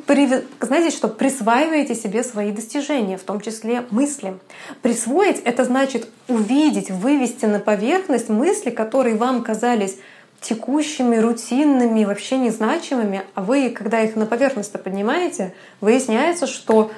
знаете, 0.61 0.90
что 0.96 1.09
присваиваете 1.09 1.94
себе 1.94 2.24
свои 2.24 2.50
достижения, 2.50 3.16
в 3.16 3.22
том 3.22 3.40
числе 3.40 3.85
мысли. 3.90 4.35
Присвоить— 4.83 5.40
это 5.44 5.64
значит 5.64 6.09
увидеть, 6.29 6.90
вывести 6.90 7.46
на 7.46 7.61
поверхность 7.61 8.29
мысли, 8.29 8.70
которые 8.70 9.16
вам 9.16 9.42
казались 9.42 9.96
текущими, 10.40 11.16
рутинными, 11.16 12.05
вообще 12.05 12.38
незначимыми, 12.38 13.22
а 13.35 13.42
вы, 13.42 13.70
когда 13.70 14.00
их 14.00 14.16
на 14.16 14.26
поверхность 14.26 14.72
поднимаете, 14.72 15.53
выясняется, 15.81 16.46
что 16.46 16.90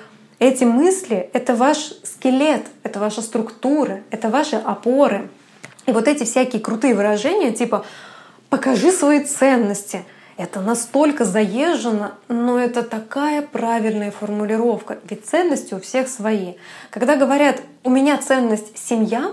эти 0.53 0.65
мысли— 0.65 1.31
это 1.33 1.55
ваш 1.55 1.79
скелет, 2.05 2.67
это 2.83 3.01
ваша 3.01 3.23
структура, 3.23 4.03
это 4.11 4.29
ваши 4.29 4.57
опоры. 4.57 5.31
И 5.87 5.93
вот 5.93 6.09
эти 6.09 6.25
всякие 6.25 6.61
крутые 6.61 6.95
выражения 6.95 7.53
типа 7.53 7.85
«покажи 8.51 8.93
свои 8.93 9.25
ценности», 9.25 10.05
это 10.37 10.61
настолько 10.61 11.25
заезжено, 11.25 12.15
но 12.29 12.59
это 12.59 12.83
такая 12.83 13.43
правильная 13.43 14.11
формулировка, 14.11 14.99
ведь 15.09 15.27
ценности 15.27 15.75
у 15.75 15.81
всех 15.81 16.09
свои. 16.09 16.55
Когда 16.91 17.17
говорят 17.17 17.63
«у 17.83 17.91
меня 17.91 18.19
ценность 18.19 18.77
семья», 18.79 19.33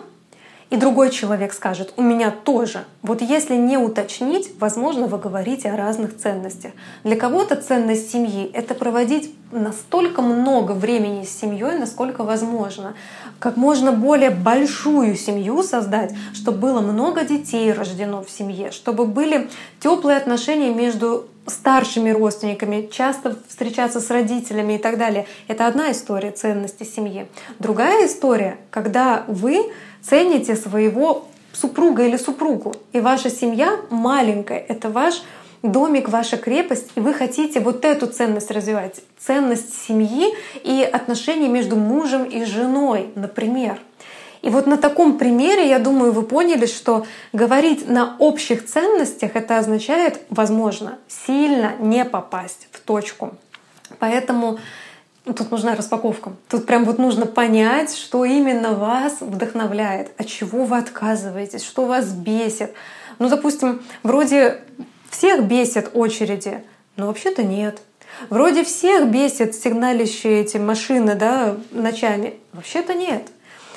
и 0.69 0.75
другой 0.75 1.09
человек 1.09 1.53
скажет, 1.53 1.93
у 1.97 2.01
меня 2.01 2.31
тоже. 2.31 2.83
Вот 3.01 3.21
если 3.21 3.55
не 3.55 3.77
уточнить, 3.77 4.51
возможно, 4.59 5.07
вы 5.07 5.17
говорите 5.17 5.69
о 5.69 5.77
разных 5.77 6.15
ценностях. 6.17 6.71
Для 7.03 7.15
кого-то 7.15 7.55
ценность 7.55 8.11
семьи— 8.11 8.49
это 8.53 8.75
проводить 8.75 9.33
настолько 9.51 10.21
много 10.21 10.73
времени 10.73 11.25
с 11.25 11.39
семьей, 11.39 11.79
насколько 11.79 12.23
возможно. 12.23 12.93
Как 13.39 13.57
можно 13.57 13.91
более 13.91 14.29
большую 14.29 15.15
семью 15.15 15.63
создать, 15.63 16.13
чтобы 16.33 16.59
было 16.59 16.81
много 16.81 17.23
детей 17.23 17.71
рождено 17.73 18.23
в 18.23 18.29
семье, 18.29 18.69
чтобы 18.71 19.05
были 19.05 19.49
теплые 19.79 20.17
отношения 20.17 20.71
между 20.71 21.27
старшими 21.47 22.11
родственниками, 22.11 22.87
часто 22.91 23.35
встречаться 23.47 23.99
с 23.99 24.09
родителями 24.11 24.73
и 24.73 24.77
так 24.77 24.99
далее. 24.99 25.25
Это 25.47 25.65
одна 25.65 25.91
история 25.91 26.31
ценности 26.31 26.83
семьи. 26.83 27.27
Другая 27.57 28.05
история, 28.05 28.57
когда 28.69 29.23
вы 29.27 29.71
цените 30.01 30.55
своего 30.55 31.27
супруга 31.53 32.05
или 32.05 32.17
супругу, 32.17 32.75
и 32.93 32.99
ваша 32.99 33.29
семья 33.29 33.79
маленькая, 33.89 34.59
это 34.59 34.89
ваш 34.89 35.23
домик 35.61 36.09
ваша 36.09 36.37
крепость, 36.37 36.91
и 36.95 36.99
вы 36.99 37.13
хотите 37.13 37.59
вот 37.59 37.83
эту 37.85 38.07
ценность 38.07 38.51
развивать, 38.51 39.01
ценность 39.17 39.73
семьи 39.85 40.33
и 40.63 40.81
отношений 40.83 41.49
между 41.49 41.75
мужем 41.75 42.23
и 42.23 42.45
женой, 42.45 43.11
например. 43.15 43.79
И 44.41 44.49
вот 44.49 44.67
на 44.67 44.77
таком 44.77 45.17
примере, 45.17 45.67
я 45.67 45.79
думаю, 45.79 46.13
вы 46.13 46.23
поняли, 46.23 46.65
что 46.65 47.05
говорить 47.33 47.89
на 47.89 48.15
общих 48.19 48.65
ценностях 48.65 49.35
это 49.35 49.57
означает, 49.57 50.21
возможно, 50.29 50.97
сильно 51.09 51.73
не 51.79 52.05
попасть 52.05 52.69
в 52.71 52.79
точку. 52.79 53.31
Поэтому 53.99 54.59
тут 55.33 55.51
нужна 55.51 55.75
распаковка. 55.75 56.33
Тут 56.47 56.65
прям 56.65 56.85
вот 56.85 56.97
нужно 56.97 57.25
понять, 57.25 57.95
что 57.95 58.25
именно 58.25 58.73
вас 58.73 59.17
вдохновляет, 59.21 60.11
от 60.17 60.27
чего 60.27 60.65
вы 60.65 60.77
отказываетесь, 60.77 61.63
что 61.63 61.85
вас 61.85 62.11
бесит. 62.11 62.73
Ну, 63.19 63.29
допустим, 63.29 63.81
вроде 64.03 64.61
всех 65.09 65.43
бесит 65.43 65.91
очереди, 65.93 66.63
но 66.95 67.07
вообще-то 67.07 67.43
нет. 67.43 67.81
Вроде 68.29 68.63
всех 68.63 69.09
бесит 69.09 69.55
сигналищие 69.55 70.41
эти 70.41 70.57
машины 70.57 71.15
да, 71.15 71.55
ночами. 71.71 72.35
Вообще-то 72.53 72.93
нет. 72.93 73.23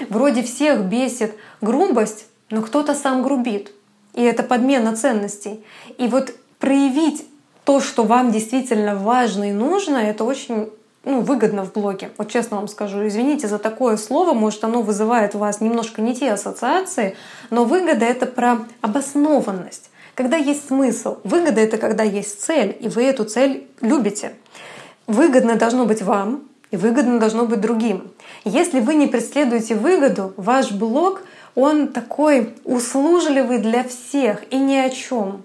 Вроде 0.08 0.42
всех 0.42 0.80
бесит 0.84 1.34
грубость, 1.60 2.26
но 2.50 2.62
кто-то 2.62 2.94
сам 2.94 3.22
грубит. 3.22 3.72
И 4.14 4.22
это 4.22 4.42
подмена 4.42 4.96
ценностей. 4.96 5.64
И 5.98 6.06
вот 6.06 6.34
проявить 6.58 7.26
то, 7.64 7.80
что 7.80 8.04
вам 8.04 8.32
действительно 8.32 8.96
важно 8.96 9.50
и 9.50 9.52
нужно, 9.52 9.96
это 9.96 10.24
очень 10.24 10.70
ну, 11.04 11.20
выгодно 11.20 11.64
в 11.64 11.72
блоге. 11.72 12.10
Вот 12.16 12.30
честно 12.30 12.58
вам 12.58 12.68
скажу, 12.68 13.06
извините 13.06 13.48
за 13.48 13.58
такое 13.58 13.96
слово, 13.96 14.34
может 14.34 14.62
оно 14.64 14.82
вызывает 14.82 15.34
у 15.34 15.38
вас 15.38 15.60
немножко 15.60 16.00
не 16.00 16.14
те 16.14 16.32
ассоциации, 16.32 17.16
но 17.50 17.64
выгода— 17.64 18.04
это 18.06 18.26
про 18.26 18.58
обоснованность. 18.80 19.90
Когда 20.14 20.36
есть 20.36 20.68
смысл. 20.68 21.18
Выгода— 21.24 21.60
это 21.62 21.78
когда 21.78 22.04
есть 22.04 22.42
цель, 22.42 22.76
и 22.80 22.88
вы 22.88 23.04
эту 23.04 23.24
цель 23.24 23.66
любите. 23.80 24.34
Выгодно 25.06 25.56
должно 25.56 25.86
быть 25.86 26.02
вам, 26.02 26.44
и 26.70 26.76
выгодно 26.76 27.18
должно 27.18 27.46
быть 27.46 27.60
другим. 27.60 28.10
Если 28.44 28.80
вы 28.80 28.94
не 28.94 29.06
преследуете 29.06 29.74
выгоду, 29.74 30.32
ваш 30.36 30.72
блог, 30.72 31.22
он 31.54 31.88
такой 31.88 32.54
услужливый 32.64 33.58
для 33.58 33.84
всех 33.84 34.42
и 34.50 34.56
ни 34.56 34.76
о 34.76 34.88
чем. 34.90 35.42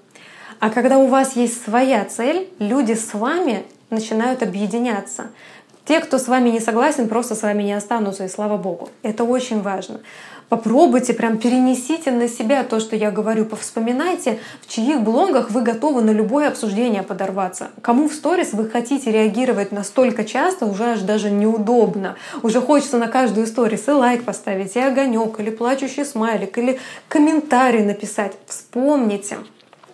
А 0.60 0.70
когда 0.70 0.98
у 0.98 1.08
вас 1.08 1.36
есть 1.36 1.64
своя 1.64 2.06
цель, 2.06 2.50
люди 2.60 2.94
с 2.94 3.14
вами 3.14 3.66
начинают 3.90 4.44
объединяться. 4.44 5.28
Те, 5.86 6.02
кто 6.02 6.18
с 6.18 6.28
вами 6.28 6.50
не 6.50 6.60
согласен, 6.60 7.08
просто 7.08 7.34
с 7.34 7.44
вами 7.44 7.64
не 7.64 7.74
останутся, 7.74 8.26
и 8.26 8.30
слава 8.30 8.58
богу. 8.58 8.90
Это 9.04 9.24
очень 9.24 9.62
важно. 9.62 10.02
Попробуйте, 10.50 11.14
прям 11.14 11.38
перенесите 11.38 12.10
на 12.12 12.30
себя 12.30 12.64
то, 12.64 12.80
что 12.80 12.96
я 12.96 13.12
говорю, 13.12 13.46
повспоминайте, 13.46 14.40
в 14.62 14.68
чьих 14.68 15.02
блогах 15.02 15.52
вы 15.52 15.62
готовы 15.62 16.02
на 16.02 16.12
любое 16.12 16.48
обсуждение 16.48 17.04
подорваться. 17.04 17.70
Кому 17.82 18.08
в 18.08 18.14
сторис 18.14 18.54
вы 18.54 18.70
хотите 18.70 19.12
реагировать 19.12 19.74
настолько 19.74 20.24
часто, 20.24 20.66
уже 20.66 20.86
аж 20.86 21.02
даже 21.02 21.30
неудобно. 21.30 22.16
Уже 22.44 22.62
хочется 22.62 22.98
на 22.98 23.08
каждую 23.08 23.46
сторис 23.46 23.90
и 23.90 23.92
лайк 23.92 24.24
поставить, 24.24 24.78
и 24.78 24.80
огонек, 24.80 25.38
или 25.40 25.50
плачущий 25.50 26.06
смайлик, 26.06 26.58
или 26.58 26.80
комментарий 27.10 27.84
написать. 27.84 28.34
Вспомните. 28.46 29.38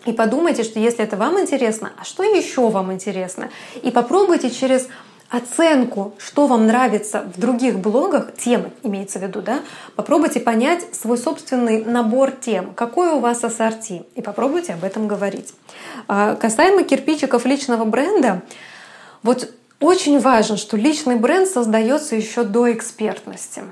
И 0.05 0.11
подумайте, 0.11 0.63
что 0.63 0.79
если 0.79 1.03
это 1.03 1.15
вам 1.15 1.39
интересно, 1.39 1.91
а 1.97 2.03
что 2.03 2.23
еще 2.23 2.69
вам 2.69 2.91
интересно? 2.91 3.49
И 3.81 3.91
попробуйте 3.91 4.49
через 4.49 4.87
оценку, 5.29 6.13
что 6.19 6.45
вам 6.45 6.67
нравится 6.67 7.23
в 7.35 7.39
других 7.39 7.79
блогах, 7.79 8.35
темы 8.35 8.71
имеется 8.83 9.17
в 9.17 9.23
виду, 9.23 9.41
да, 9.41 9.61
попробуйте 9.95 10.39
понять 10.39 10.93
свой 10.93 11.17
собственный 11.17 11.83
набор 11.83 12.31
тем, 12.31 12.73
какой 12.75 13.13
у 13.13 13.19
вас 13.19 13.43
ассорти, 13.43 14.03
и 14.13 14.21
попробуйте 14.21 14.73
об 14.73 14.83
этом 14.83 15.07
говорить. 15.07 15.53
А, 16.07 16.35
касаемо 16.35 16.83
кирпичиков 16.83 17.45
личного 17.45 17.83
бренда, 17.83 18.43
вот 19.23 19.49
очень 19.79 20.19
важно, 20.19 20.55
что 20.55 20.77
личный 20.77 21.15
бренд 21.15 21.47
создается 21.47 22.15
еще 22.15 22.43
до 22.43 22.71
экспертности. 22.71 23.63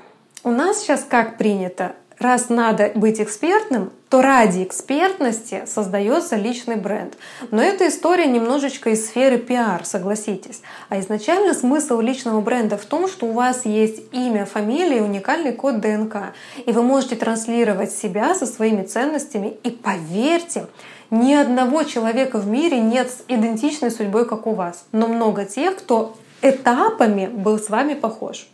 У 0.44 0.50
нас 0.50 0.80
сейчас 0.80 1.06
как 1.08 1.38
принято? 1.38 1.94
Раз 2.21 2.49
надо 2.49 2.91
быть 2.95 3.19
экспертным, 3.19 3.91
то 4.10 4.21
ради 4.21 4.63
экспертности 4.63 5.63
создается 5.65 6.36
личный 6.36 6.75
бренд. 6.75 7.17
Но 7.49 7.62
эта 7.62 7.88
история 7.88 8.27
немножечко 8.27 8.89
из 8.89 9.07
сферы 9.07 9.38
пиар, 9.38 9.86
согласитесь. 9.86 10.62
А 10.89 10.99
изначально 10.99 11.53
смысл 11.53 11.99
личного 11.99 12.41
бренда 12.41 12.77
в 12.77 12.86
том, 12.86 13.07
что 13.07 13.27
у 13.27 13.31
вас 13.31 13.65
есть 13.65 14.03
имя, 14.12 14.45
фамилия 14.45 14.97
и 14.97 15.01
уникальный 15.01 15.53
код 15.53 15.79
ДНК. 15.79 16.34
И 16.65 16.71
вы 16.71 16.84
можете 16.84 17.15
транслировать 17.15 17.91
себя 17.91 18.36
со 18.36 18.45
своими 18.45 18.84
ценностями. 18.84 19.57
И 19.63 19.69
поверьте, 19.69 20.67
ни 21.10 21.34
одного 21.34 21.84
человека 21.84 22.38
в 22.38 22.47
мире 22.47 22.79
нет 22.79 23.10
с 23.10 23.23
идентичной 23.27 23.91
судьбой, 23.91 24.25
как 24.25 24.45
у 24.45 24.53
вас. 24.53 24.86
Но 24.91 25.07
много 25.07 25.45
тех, 25.45 25.77
кто 25.77 26.15
этапами 26.41 27.27
был 27.27 27.60
с 27.60 27.69
вами 27.69 27.93
похож. 27.93 28.47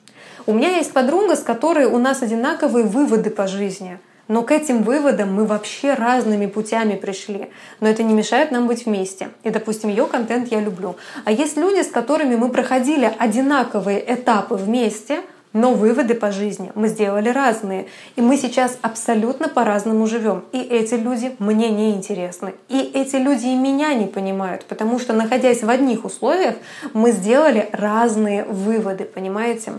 У 0.49 0.53
меня 0.53 0.77
есть 0.77 0.93
подруга, 0.93 1.35
с 1.35 1.41
которой 1.41 1.87
у 1.87 1.97
нас 1.97 2.21
одинаковые 2.21 2.85
выводы 2.85 3.29
по 3.29 3.47
жизни. 3.47 3.99
Но 4.29 4.43
к 4.43 4.51
этим 4.53 4.81
выводам 4.81 5.33
мы 5.33 5.45
вообще 5.45 5.93
разными 5.93 6.45
путями 6.45 6.95
пришли. 6.95 7.49
Но 7.81 7.89
это 7.89 8.01
не 8.01 8.13
мешает 8.13 8.49
нам 8.49 8.65
быть 8.65 8.85
вместе. 8.85 9.27
И, 9.43 9.49
допустим, 9.49 9.89
ее 9.89 10.05
контент 10.05 10.49
я 10.49 10.61
люблю. 10.61 10.95
А 11.25 11.33
есть 11.33 11.57
люди, 11.57 11.81
с 11.83 11.91
которыми 11.91 12.37
мы 12.37 12.47
проходили 12.47 13.13
одинаковые 13.19 14.01
этапы 14.13 14.55
вместе, 14.55 15.19
но 15.51 15.73
выводы 15.73 16.13
по 16.13 16.31
жизни 16.31 16.71
мы 16.75 16.87
сделали 16.87 17.27
разные. 17.27 17.87
И 18.15 18.21
мы 18.21 18.37
сейчас 18.37 18.77
абсолютно 18.81 19.49
по-разному 19.49 20.07
живем. 20.07 20.45
И 20.53 20.59
эти 20.59 20.93
люди 20.93 21.35
мне 21.39 21.71
не 21.71 21.91
интересны. 21.91 22.53
И 22.69 22.79
эти 22.93 23.17
люди 23.17 23.47
и 23.47 23.55
меня 23.55 23.93
не 23.95 24.05
понимают, 24.05 24.63
потому 24.63 24.97
что, 24.97 25.11
находясь 25.11 25.61
в 25.61 25.69
одних 25.69 26.05
условиях, 26.05 26.55
мы 26.93 27.11
сделали 27.11 27.67
разные 27.73 28.45
выводы, 28.45 29.03
понимаете? 29.03 29.73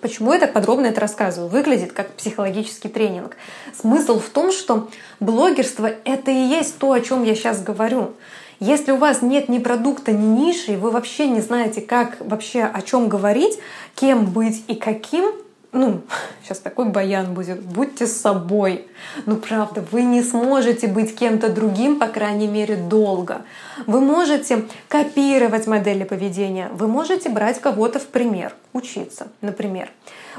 Почему 0.00 0.32
я 0.32 0.38
так 0.38 0.52
подробно 0.52 0.86
это 0.86 1.00
рассказываю? 1.00 1.50
Выглядит 1.50 1.92
как 1.92 2.10
психологический 2.12 2.88
тренинг. 2.88 3.36
Смысл 3.78 4.20
в 4.20 4.28
том, 4.28 4.52
что 4.52 4.88
блогерство— 5.20 5.90
это 6.04 6.30
и 6.30 6.34
есть 6.34 6.78
то, 6.78 6.92
о 6.92 7.00
чем 7.00 7.24
я 7.24 7.34
сейчас 7.34 7.62
говорю. 7.62 8.12
Если 8.60 8.90
у 8.90 8.96
вас 8.96 9.22
нет 9.22 9.48
ни 9.48 9.58
продукта, 9.58 10.12
ни 10.12 10.26
ниши, 10.26 10.72
и 10.72 10.76
вы 10.76 10.90
вообще 10.90 11.28
не 11.28 11.40
знаете, 11.40 11.80
как 11.80 12.16
вообще 12.20 12.62
о 12.62 12.82
чем 12.82 13.08
говорить, 13.08 13.58
кем 13.94 14.26
быть 14.26 14.64
и 14.66 14.74
каким, 14.74 15.32
ну, 15.72 16.00
сейчас 16.42 16.58
такой 16.58 16.86
баян 16.86 17.34
будет, 17.34 17.60
будьте 17.60 18.06
собой. 18.06 18.86
Ну, 19.26 19.36
правда, 19.36 19.84
вы 19.90 20.02
не 20.02 20.22
сможете 20.22 20.86
быть 20.86 21.14
кем-то 21.14 21.50
другим, 21.50 21.98
по 21.98 22.06
крайней 22.06 22.46
мере, 22.46 22.76
долго. 22.76 23.42
Вы 23.86 24.00
можете 24.00 24.64
копировать 24.88 25.66
модели 25.66 26.04
поведения, 26.04 26.70
вы 26.72 26.88
можете 26.88 27.28
брать 27.28 27.60
кого-то 27.60 27.98
в 27.98 28.06
пример, 28.06 28.54
учиться, 28.72 29.28
например. 29.42 29.90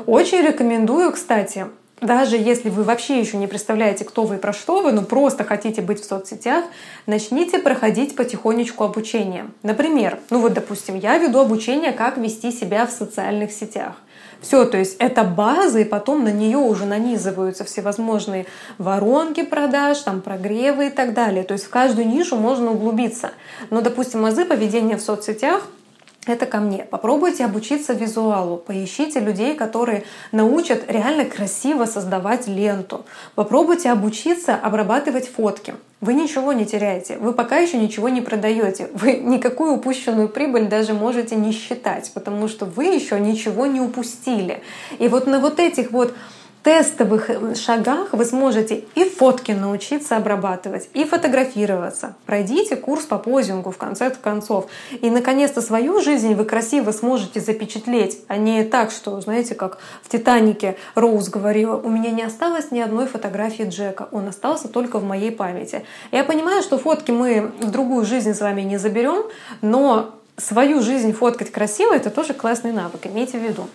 Очень 0.06 0.42
рекомендую, 0.42 1.12
кстати, 1.12 1.68
даже 2.02 2.38
если 2.38 2.70
вы 2.70 2.84
вообще 2.84 3.20
еще 3.20 3.38
не 3.38 3.48
представляете, 3.48 4.06
кто 4.06 4.24
вы 4.24 4.36
и 4.36 4.40
про 4.40 4.54
что 4.54 4.82
вы, 4.82 4.94
но 4.94 5.02
просто 5.02 5.44
хотите 5.44 5.82
быть 5.82 6.02
в 6.02 6.06
соцсетях, 6.06 6.64
начните 7.06 7.60
проходить 7.60 8.16
потихонечку 8.16 8.86
обучение. 8.86 9.48
Например, 9.64 10.18
ну 10.30 10.40
вот, 10.40 10.54
допустим, 10.54 10.96
я 10.96 11.18
веду 11.18 11.40
обучение, 11.40 11.92
как 11.92 12.18
вести 12.18 12.52
себя 12.52 12.86
в 12.88 12.92
социальных 12.92 13.52
сетях. 13.52 13.96
Все, 14.42 14.66
то 14.66 14.78
есть 14.78 14.96
это 15.00 15.24
база, 15.24 15.80
и 15.80 15.84
потом 15.84 16.24
на 16.24 16.32
нее 16.32 16.58
уже 16.58 16.86
нанизываются 16.86 17.66
всевозможные 17.66 18.46
воронки 18.78 19.44
продаж, 19.44 20.00
там 20.00 20.22
прогревы 20.22 20.88
и 20.88 20.90
так 20.90 21.14
далее. 21.14 21.44
То 21.44 21.54
есть 21.54 21.66
в 21.66 21.70
каждую 21.70 22.08
нишу 22.08 22.38
можно 22.38 22.72
углубиться. 22.72 23.32
Но, 23.70 23.82
допустим, 23.82 24.26
азы 24.26 24.46
поведения 24.46 24.96
в 24.96 25.02
соцсетях 25.02 25.68
это 26.30 26.46
ко 26.46 26.60
мне. 26.60 26.86
Попробуйте 26.90 27.46
обучиться 27.46 27.94
визуалу, 27.94 28.58
поищите 28.58 29.20
людей, 29.20 29.56
которые 29.56 30.04
научат 30.32 30.84
реально 30.88 31.26
красиво 31.26 31.86
создавать 31.86 32.48
ленту. 32.48 33.06
Попробуйте 33.36 33.90
обучиться 33.90 34.56
обрабатывать 34.56 35.28
фотки. 35.28 35.76
Вы 36.02 36.14
ничего 36.14 36.54
не 36.54 36.66
теряете, 36.66 37.18
вы 37.18 37.34
пока 37.34 37.58
еще 37.58 37.78
ничего 37.78 38.08
не 38.08 38.22
продаете, 38.22 38.90
вы 38.94 39.18
никакую 39.18 39.74
упущенную 39.74 40.30
прибыль 40.30 40.70
даже 40.70 40.94
можете 40.94 41.36
не 41.36 41.52
считать, 41.52 42.12
потому 42.14 42.48
что 42.48 42.66
вы 42.66 42.86
еще 42.86 43.20
ничего 43.20 43.66
не 43.66 43.82
упустили. 43.82 44.62
И 44.98 45.10
вот 45.10 45.28
на 45.28 45.42
вот 45.42 45.60
этих 45.60 45.92
вот 45.92 46.14
тестовых 46.64 47.30
э, 47.30 47.56
шагах 47.56 48.14
вы 48.14 48.26
сможете 48.26 48.84
и 48.96 49.04
фотки 49.06 49.52
научиться 49.52 50.18
обрабатывать, 50.18 50.90
и 50.94 51.06
фотографироваться. 51.06 52.16
Пройдите 52.26 52.76
курс 52.76 53.06
по 53.06 53.18
позингу 53.18 53.72
в 53.72 53.78
конце 53.78 54.10
концов. 54.10 54.68
И, 55.02 55.10
наконец-то, 55.10 55.62
свою 55.62 56.02
жизнь 56.02 56.34
вы 56.34 56.46
красиво 56.46 56.92
сможете 56.92 57.40
запечатлеть, 57.40 58.20
а 58.28 58.38
не 58.38 58.64
так, 58.64 58.92
что, 58.92 59.20
знаете, 59.22 59.56
как 59.56 59.78
в 60.02 60.10
«Титанике» 60.10 60.76
Роуз 60.96 61.30
говорила, 61.30 61.76
у 61.78 61.90
меня 61.90 62.12
не 62.12 62.24
осталось 62.24 62.72
ни 62.72 62.80
одной 62.80 63.08
фотографии 63.08 63.64
Джека, 63.64 64.08
он 64.12 64.28
остался 64.28 64.68
только 64.68 65.00
в 65.00 65.04
моей 65.04 65.32
памяти. 65.32 65.86
Я 66.12 66.24
понимаю, 66.24 66.62
что 66.62 66.78
фотки 66.78 67.12
мы 67.12 67.52
в 67.60 67.72
другую 67.72 68.06
жизнь 68.06 68.34
с 68.34 68.42
вами 68.42 68.62
не 68.62 68.78
заберем, 68.78 69.24
но 69.62 70.16
свою 70.38 70.82
жизнь 70.82 71.14
фоткать 71.14 71.52
красиво— 71.52 71.94
это 71.96 72.10
тоже 72.10 72.34
классный 72.34 72.72
навык, 72.72 73.06
имейте 73.06 73.38
в 73.38 73.44
виду. 73.44 73.68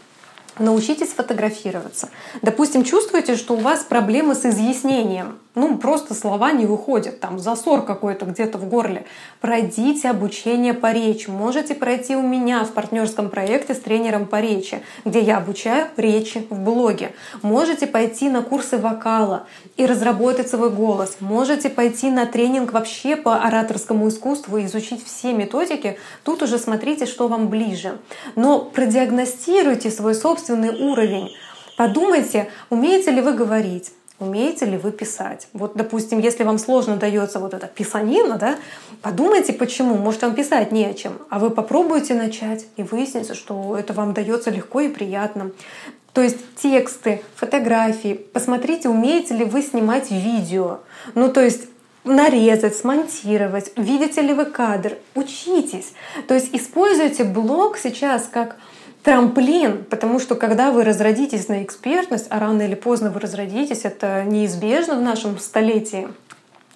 Научитесь 0.58 1.08
фотографироваться. 1.08 2.10
Допустим, 2.42 2.84
чувствуете, 2.84 3.36
что 3.36 3.54
у 3.54 3.58
вас 3.58 3.82
проблемы 3.84 4.34
с 4.34 4.44
изъяснением. 4.44 5.38
Ну, 5.54 5.78
просто 5.78 6.14
слова 6.14 6.50
не 6.52 6.66
выходят, 6.66 7.20
там 7.20 7.38
засор 7.38 7.84
какой-то 7.84 8.26
где-то 8.26 8.58
в 8.58 8.68
горле. 8.68 9.04
Пройдите 9.40 10.10
обучение 10.10 10.74
по 10.74 10.90
речи. 10.90 11.30
Можете 11.30 11.74
пройти 11.74 12.16
у 12.16 12.22
меня 12.22 12.64
в 12.64 12.72
партнерском 12.72 13.30
проекте 13.30 13.74
с 13.74 13.78
тренером 13.78 14.26
по 14.26 14.40
речи, 14.40 14.82
где 15.04 15.20
я 15.20 15.36
обучаю 15.36 15.88
речи 15.96 16.46
в 16.50 16.58
блоге. 16.58 17.12
Можете 17.42 17.86
пойти 17.86 18.28
на 18.30 18.42
курсы 18.42 18.78
вокала 18.78 19.46
и 19.76 19.86
разработать 19.86 20.48
свой 20.48 20.70
голос. 20.70 21.18
Можете 21.20 21.70
пойти 21.70 22.10
на 22.10 22.26
тренинг 22.26 22.72
вообще 22.72 23.14
по 23.14 23.36
ораторскому 23.36 24.08
искусству 24.08 24.58
и 24.58 24.66
изучить 24.66 25.04
все 25.04 25.32
методики. 25.32 25.98
Тут 26.24 26.42
уже 26.42 26.58
смотрите, 26.58 27.06
что 27.06 27.28
вам 27.28 27.48
ближе. 27.48 27.98
Но 28.34 28.58
продиагностируйте 28.58 29.90
свой 29.90 30.16
собственный 30.16 30.70
уровень. 30.70 31.30
Подумайте, 31.76 32.50
умеете 32.70 33.10
ли 33.10 33.20
вы 33.20 33.32
говорить, 33.32 33.92
Умеете 34.24 34.64
ли 34.64 34.76
вы 34.76 34.90
писать? 34.90 35.48
Вот, 35.52 35.72
допустим, 35.74 36.18
если 36.18 36.44
вам 36.44 36.58
сложно 36.58 36.96
дается 36.96 37.38
вот 37.38 37.52
эта 37.54 37.66
писанина, 37.66 38.38
да, 38.38 38.56
подумайте, 39.02 39.52
почему. 39.52 39.96
Может, 39.96 40.22
вам 40.22 40.34
писать 40.34 40.72
не 40.72 40.86
о 40.86 40.94
чем, 40.94 41.18
а 41.28 41.38
вы 41.38 41.50
попробуйте 41.50 42.14
начать 42.14 42.66
и 42.76 42.82
выяснится, 42.82 43.34
что 43.34 43.76
это 43.76 43.92
вам 43.92 44.14
дается 44.14 44.50
легко 44.50 44.80
и 44.80 44.88
приятно. 44.88 45.50
То 46.14 46.22
есть 46.22 46.38
тексты, 46.56 47.22
фотографии. 47.34 48.14
Посмотрите, 48.14 48.88
умеете 48.88 49.34
ли 49.34 49.44
вы 49.44 49.62
снимать 49.62 50.10
видео. 50.10 50.78
Ну, 51.14 51.30
то 51.30 51.42
есть 51.42 51.68
нарезать, 52.04 52.76
смонтировать, 52.76 53.72
видите 53.76 54.20
ли 54.20 54.32
вы 54.32 54.44
кадр, 54.44 54.98
учитесь. 55.14 55.92
То 56.28 56.34
есть 56.34 56.50
используйте 56.52 57.24
блог 57.24 57.76
сейчас 57.78 58.28
как 58.30 58.56
трамплин, 59.04 59.84
потому 59.84 60.18
что 60.18 60.34
когда 60.34 60.70
вы 60.70 60.82
разродитесь 60.82 61.48
на 61.48 61.62
экспертность, 61.62 62.26
а 62.30 62.40
рано 62.40 62.62
или 62.62 62.74
поздно 62.74 63.10
вы 63.10 63.20
разродитесь, 63.20 63.84
это 63.84 64.24
неизбежно 64.24 64.96
в 64.96 65.02
нашем 65.02 65.38
столетии, 65.38 66.08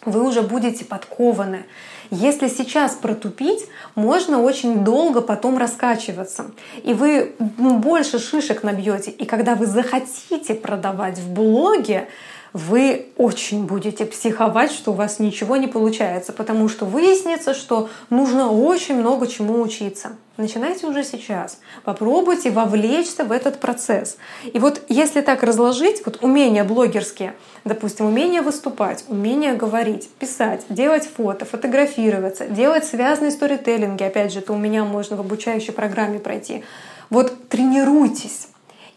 вы 0.05 0.23
уже 0.23 0.43
будете 0.43 0.85
подкованы. 0.85 1.65
Если 2.11 2.49
сейчас 2.49 2.95
протупить, 2.95 3.67
можно 3.95 4.41
очень 4.41 4.85
долго 4.85 5.21
потом 5.21 5.59
раскачиваться. 5.59 6.51
И 6.83 6.95
вы 6.95 7.35
больше 7.39 8.19
шишек 8.19 8.63
набьете. 8.63 9.11
И 9.11 9.25
когда 9.25 9.55
вы 9.55 9.67
захотите 9.67 10.55
продавать 10.55 11.19
в 11.19 11.33
блоге, 11.33 12.09
вы 12.53 13.07
очень 13.17 13.67
будете 13.67 14.07
психовать, 14.07 14.73
что 14.73 14.93
у 14.93 14.95
вас 14.95 15.19
ничего 15.19 15.57
не 15.57 15.67
получается, 15.67 16.33
потому 16.33 16.69
что 16.69 16.85
выяснится, 16.85 17.55
что 17.55 17.89
нужно 18.11 18.51
очень 18.51 18.97
много 18.97 19.27
чему 19.27 19.61
учиться. 19.61 20.13
Начинайте 20.37 20.87
уже 20.87 21.03
сейчас. 21.03 21.59
Попробуйте 21.83 22.51
вовлечься 22.51 23.25
в 23.25 23.33
этот 23.33 23.59
процесс. 23.59 24.17
И 24.45 24.59
вот 24.61 24.83
если 24.89 25.21
так 25.21 25.43
разложить, 25.43 26.03
вот 26.07 26.23
умения 26.23 26.63
блогерские, 26.63 27.35
допустим, 27.65 28.07
умение 28.07 28.41
выступать, 28.41 29.05
умение 29.09 29.55
говорить, 29.55 30.09
писать, 30.19 30.65
делать 30.69 31.09
фото, 31.09 31.45
фотографироваться, 31.45 32.47
делать 32.47 32.85
связанные 32.85 33.33
сторителлинги, 33.33 34.05
опять 34.05 34.33
же, 34.33 34.39
это 34.39 34.53
у 34.53 34.57
меня 34.57 34.85
можно 34.85 35.17
в 35.17 35.21
обучающей 35.21 35.73
программе 35.73 36.21
пройти. 36.21 36.63
Вот 37.11 37.49
тренируйтесь 37.49 38.48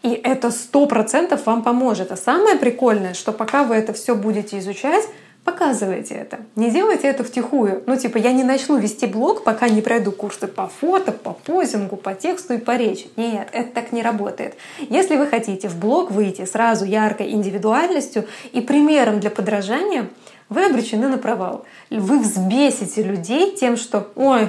и 0.02 0.10
это 0.10 0.50
сто 0.50 0.86
процентов 0.86 1.46
вам 1.46 1.62
поможет. 1.62 2.10
А 2.12 2.16
самое 2.16 2.56
прикольное, 2.56 3.14
что 3.14 3.32
пока 3.32 3.62
вы 3.62 3.76
это 3.76 3.92
все 3.92 4.14
будете 4.14 4.58
изучать, 4.58 5.04
показывайте 5.44 6.14
это. 6.14 6.40
Не 6.56 6.70
делайте 6.70 7.08
это 7.08 7.24
втихую. 7.24 7.82
Ну, 7.86 7.96
типа, 7.96 8.16
я 8.18 8.32
не 8.32 8.44
начну 8.44 8.78
вести 8.78 9.06
блог, 9.06 9.44
пока 9.44 9.68
не 9.68 9.80
пройду 9.80 10.12
курсы 10.12 10.46
по 10.46 10.68
фото, 10.68 11.12
по 11.12 11.32
позингу, 11.32 11.96
по 11.96 12.14
тексту 12.14 12.54
и 12.54 12.58
по 12.58 12.76
речи. 12.76 13.10
Нет, 13.16 13.48
это 13.52 13.72
так 13.72 13.92
не 13.92 14.02
работает. 14.02 14.54
Если 14.78 15.16
вы 15.16 15.26
хотите 15.26 15.68
в 15.68 15.78
блог 15.78 16.10
выйти 16.10 16.44
сразу 16.44 16.84
яркой 16.84 17.30
индивидуальностью 17.30 18.26
и 18.52 18.60
примером 18.60 19.20
для 19.20 19.30
подражания, 19.30 20.08
вы 20.48 20.64
обречены 20.64 21.08
на 21.08 21.18
провал. 21.18 21.64
Вы 21.90 22.18
взбесите 22.18 23.02
людей 23.02 23.56
тем, 23.56 23.76
что 23.76 24.10
«Ой, 24.16 24.48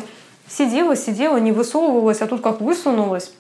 сидела, 0.50 0.96
сидела, 0.96 1.38
не 1.38 1.52
высовывалась, 1.52 2.22
а 2.22 2.28
тут 2.28 2.42
как 2.42 2.60
высунулась». 2.60 3.32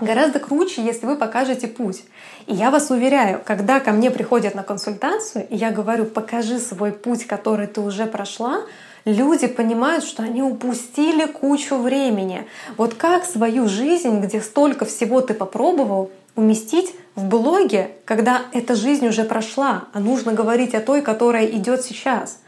Гораздо 0.00 0.38
круче, 0.38 0.82
если 0.82 1.06
вы 1.06 1.16
покажете 1.16 1.68
путь. 1.68 2.02
И 2.46 2.54
я 2.54 2.70
вас 2.70 2.90
уверяю, 2.90 3.40
когда 3.44 3.80
ко 3.80 3.92
мне 3.92 4.10
приходят 4.10 4.54
на 4.54 4.62
консультацию, 4.62 5.46
и 5.48 5.56
я 5.56 5.70
говорю, 5.70 6.06
покажи 6.06 6.58
свой 6.58 6.92
путь, 6.92 7.26
который 7.26 7.66
ты 7.66 7.82
уже 7.82 8.06
прошла, 8.06 8.62
люди 9.04 9.46
понимают, 9.46 10.04
что 10.04 10.22
они 10.22 10.42
упустили 10.42 11.26
кучу 11.26 11.76
времени. 11.76 12.46
Вот 12.78 12.94
как 12.94 13.24
свою 13.24 13.68
жизнь, 13.68 14.20
где 14.20 14.40
столько 14.40 14.86
всего 14.86 15.20
ты 15.20 15.34
попробовал, 15.34 16.10
уместить 16.34 16.94
в 17.14 17.24
блоге, 17.26 17.90
когда 18.06 18.42
эта 18.52 18.74
жизнь 18.76 19.06
уже 19.06 19.24
прошла, 19.24 19.84
а 19.92 20.00
нужно 20.00 20.32
говорить 20.32 20.74
о 20.74 20.80
той, 20.80 21.02
которая 21.02 21.44
идет 21.46 21.84
сейчас. 21.84 22.38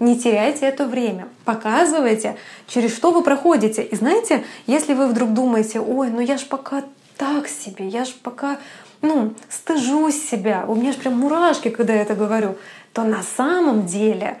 Не 0.00 0.18
теряйте 0.18 0.64
это 0.64 0.86
время. 0.86 1.28
Показывайте, 1.44 2.36
через 2.66 2.94
что 2.96 3.10
вы 3.10 3.22
проходите. 3.22 3.82
И 3.82 3.94
знаете, 3.94 4.42
если 4.66 4.94
вы 4.94 5.06
вдруг 5.06 5.32
думаете, 5.32 5.80
ой, 5.80 6.10
ну 6.10 6.20
я 6.20 6.38
ж 6.38 6.42
пока 6.42 6.82
так 7.22 7.46
себе, 7.46 7.86
я 7.86 8.04
же 8.04 8.14
пока 8.20 8.58
ну, 9.00 9.34
стыжусь 9.48 10.20
себя, 10.28 10.64
у 10.66 10.74
меня 10.74 10.90
же 10.90 10.98
прям 10.98 11.20
мурашки, 11.20 11.68
когда 11.68 11.92
я 11.94 12.02
это 12.02 12.16
говорю, 12.16 12.56
то 12.92 13.04
на 13.04 13.22
самом 13.22 13.86
деле, 13.86 14.38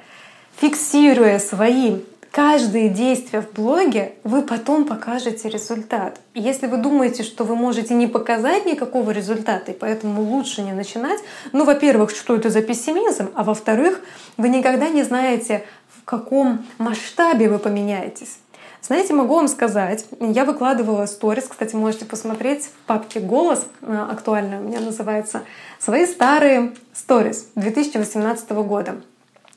фиксируя 0.56 1.38
свои 1.38 2.00
каждые 2.32 2.88
действия 2.88 3.40
в 3.40 3.52
блоге, 3.52 4.14
вы 4.24 4.42
потом 4.42 4.84
покажете 4.84 5.48
результат. 5.48 6.18
Если 6.34 6.66
вы 6.66 6.78
думаете, 6.78 7.22
что 7.22 7.44
вы 7.44 7.54
можете 7.54 7.94
не 7.94 8.08
показать 8.08 8.66
никакого 8.66 9.12
результата, 9.12 9.70
и 9.70 9.74
поэтому 9.74 10.20
лучше 10.20 10.62
не 10.62 10.72
начинать, 10.72 11.20
ну, 11.52 11.64
во-первых, 11.64 12.10
что 12.10 12.34
это 12.34 12.50
за 12.50 12.62
пессимизм, 12.62 13.30
а 13.36 13.44
во-вторых, 13.44 14.00
вы 14.36 14.48
никогда 14.48 14.88
не 14.88 15.04
знаете, 15.04 15.64
в 15.96 16.04
каком 16.04 16.66
масштабе 16.78 17.48
вы 17.48 17.60
поменяетесь. 17.60 18.38
Знаете, 18.82 19.14
могу 19.14 19.36
вам 19.36 19.46
сказать, 19.46 20.04
я 20.18 20.44
выкладывала 20.44 21.06
сторис, 21.06 21.44
кстати, 21.48 21.76
можете 21.76 22.04
посмотреть 22.04 22.64
в 22.64 22.86
папке 22.86 23.20
«Голос», 23.20 23.64
э, 23.80 24.06
актуальная 24.10 24.58
у 24.58 24.64
меня 24.64 24.80
называется, 24.80 25.42
свои 25.78 26.04
старые 26.04 26.72
сторис 26.92 27.46
2018 27.54 28.50
года. 28.50 29.00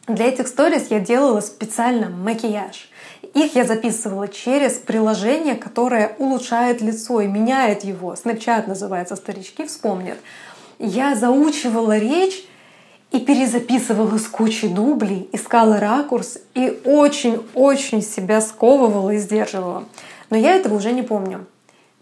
Для 0.07 0.27
этих 0.27 0.47
сторис 0.47 0.91
я 0.91 0.99
делала 0.99 1.41
специально 1.41 2.09
макияж. 2.11 2.91
Их 3.33 3.55
я 3.55 3.65
записывала 3.65 4.27
через 4.27 4.73
приложение, 4.73 5.55
которое 5.55 6.15
улучшает 6.19 6.81
лицо 6.81 7.19
и 7.19 7.27
меняет 7.27 7.83
его. 7.83 8.13
Snapchat 8.13 8.67
называется, 8.67 9.15
старички 9.15 9.65
вспомнят. 9.65 10.19
Я 10.77 11.15
заучивала 11.15 11.97
речь 11.97 12.47
и 13.15 13.19
перезаписывала 13.21 14.17
с 14.17 14.28
кучей 14.28 14.67
дублей, 14.67 15.30
искала 15.32 15.80
ракурс 15.80 16.38
и 16.54 16.82
очень-очень 16.84 18.01
себя 18.01 18.41
сковывала 18.41 19.12
и 19.12 19.17
сдерживала. 19.17 19.86
Но 20.30 20.36
я 20.36 20.54
этого 20.54 20.75
уже 20.75 20.91
не 20.91 21.01
помню. 21.01 21.45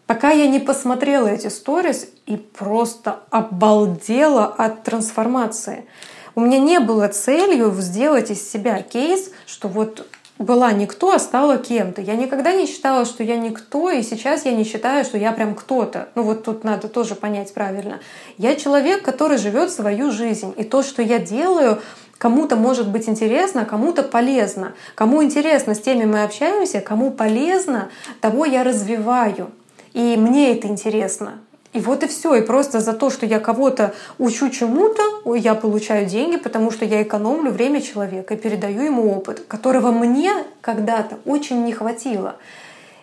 Пока 0.08 0.32
я 0.32 0.47
не 0.47 0.60
посмотрела 0.60 1.28
эти 1.28 1.49
сторис 1.49 2.08
и 2.26 2.36
просто 2.36 3.19
обалдела 3.30 4.45
от 4.45 4.84
трансформации. 4.84 5.86
У 6.34 6.41
меня 6.41 6.58
не 6.58 6.80
было 6.80 7.08
целью 7.10 7.71
сделать 7.80 8.32
из 8.32 8.49
себя 8.49 8.82
кейс, 8.82 9.30
что 9.45 9.67
вот 9.67 10.08
была 10.43 10.71
никто, 10.71 11.12
а 11.12 11.19
стала 11.19 11.58
кем-то. 11.58 12.01
Я 12.01 12.15
никогда 12.15 12.53
не 12.53 12.67
считала, 12.67 13.06
что 13.06 13.23
я 13.23 13.38
никто, 13.38 13.89
и 13.89 14.03
сейчас 14.03 14.45
я 14.45 14.51
не 14.51 14.63
считаю, 14.63 15.06
что 15.06 15.17
я 15.17 15.32
прям 15.32 15.56
кто-то. 15.56 16.10
Ну 16.15 16.23
вот 16.23 16.43
тут 16.43 16.63
надо 16.63 16.88
тоже 16.88 17.15
понять 17.15 17.53
правильно. 17.53 17.99
Я 18.38 18.56
человек, 18.56 19.03
который 19.03 19.38
живет 19.38 19.71
свою 19.71 20.12
жизнь. 20.12 20.53
И 20.58 20.63
то, 20.63 20.84
что 20.84 21.01
я 21.01 21.19
делаю, 21.19 21.82
кому-то 22.17 22.56
может 22.56 22.89
быть 22.89 23.10
интересно, 23.10 23.63
а 23.63 23.65
кому-то 23.65 24.03
полезно. 24.03 24.73
Кому 24.95 25.23
интересно, 25.23 25.75
с 25.75 25.79
теми 25.79 26.06
мы 26.06 26.23
общаемся, 26.23 26.82
кому 26.82 27.12
полезно, 27.12 27.89
того 28.21 28.45
я 28.45 28.63
развиваю. 28.63 29.51
И 29.93 30.17
мне 30.17 30.51
это 30.51 30.67
интересно. 30.67 31.39
И 31.73 31.79
вот 31.79 32.03
и 32.03 32.07
все. 32.07 32.36
И 32.36 32.41
просто 32.41 32.79
за 32.79 32.93
то, 32.93 33.09
что 33.09 33.25
я 33.25 33.39
кого-то 33.39 33.93
учу 34.19 34.49
чему-то, 34.49 35.01
я 35.36 35.55
получаю 35.55 36.05
деньги, 36.05 36.38
потому 36.38 36.71
что 36.71 36.86
я 36.86 37.01
экономлю 37.01 37.51
время 37.51 37.81
человека 37.81 38.36
и 38.36 38.38
передаю 38.38 38.83
ему 38.83 39.12
опыт, 39.12 39.43
которого 39.47 39.91
мне 39.91 40.31
когда-то 40.62 41.17
очень 41.25 41.63
не 41.65 41.73
хватило. 41.73 42.36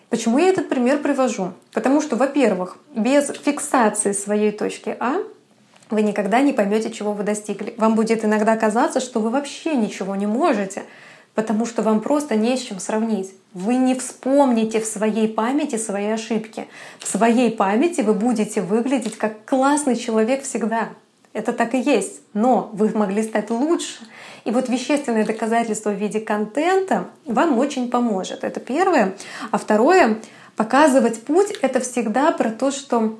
Почему 0.09 0.39
я 0.39 0.49
этот 0.49 0.69
пример 0.69 0.99
привожу? 0.99 1.53
Потому 1.73 2.01
что, 2.01 2.15
во-первых, 2.15 2.77
без 2.95 3.29
фиксации 3.29 4.11
своей 4.11 4.51
точки 4.51 4.95
А 4.99 5.21
вы 5.89 6.01
никогда 6.01 6.41
не 6.41 6.53
поймете, 6.53 6.91
чего 6.91 7.11
вы 7.11 7.23
достигли. 7.23 7.73
Вам 7.77 7.95
будет 7.95 8.25
иногда 8.25 8.55
казаться, 8.55 8.99
что 8.99 9.19
вы 9.19 9.29
вообще 9.29 9.75
ничего 9.75 10.15
не 10.15 10.25
можете, 10.25 10.83
потому 11.35 11.65
что 11.65 11.81
вам 11.81 12.01
просто 12.01 12.35
не 12.35 12.57
с 12.57 12.61
чем 12.61 12.79
сравнить. 12.79 13.33
Вы 13.53 13.75
не 13.75 13.95
вспомните 13.95 14.79
в 14.79 14.85
своей 14.85 15.27
памяти 15.27 15.77
свои 15.77 16.07
ошибки. 16.07 16.67
В 16.99 17.07
своей 17.07 17.51
памяти 17.51 18.01
вы 18.01 18.13
будете 18.13 18.61
выглядеть 18.61 19.17
как 19.17 19.45
классный 19.45 19.95
человек 19.95 20.43
всегда. 20.43 20.89
Это 21.33 21.53
так 21.53 21.73
и 21.73 21.79
есть. 21.79 22.21
Но 22.33 22.69
вы 22.73 22.89
могли 22.89 23.23
стать 23.23 23.49
лучше. 23.49 23.99
И 24.43 24.51
вот 24.51 24.69
вещественное 24.69 25.25
доказательство 25.25 25.91
в 25.91 25.95
виде 25.95 26.19
контента 26.19 27.07
вам 27.25 27.57
очень 27.57 27.89
поможет. 27.89 28.43
Это 28.43 28.59
первое. 28.59 29.15
А 29.51 29.57
второе, 29.57 30.19
показывать 30.55 31.21
путь— 31.23 31.51
это 31.61 31.79
всегда 31.79 32.31
про 32.31 32.49
то, 32.49 32.71
что 32.71 33.17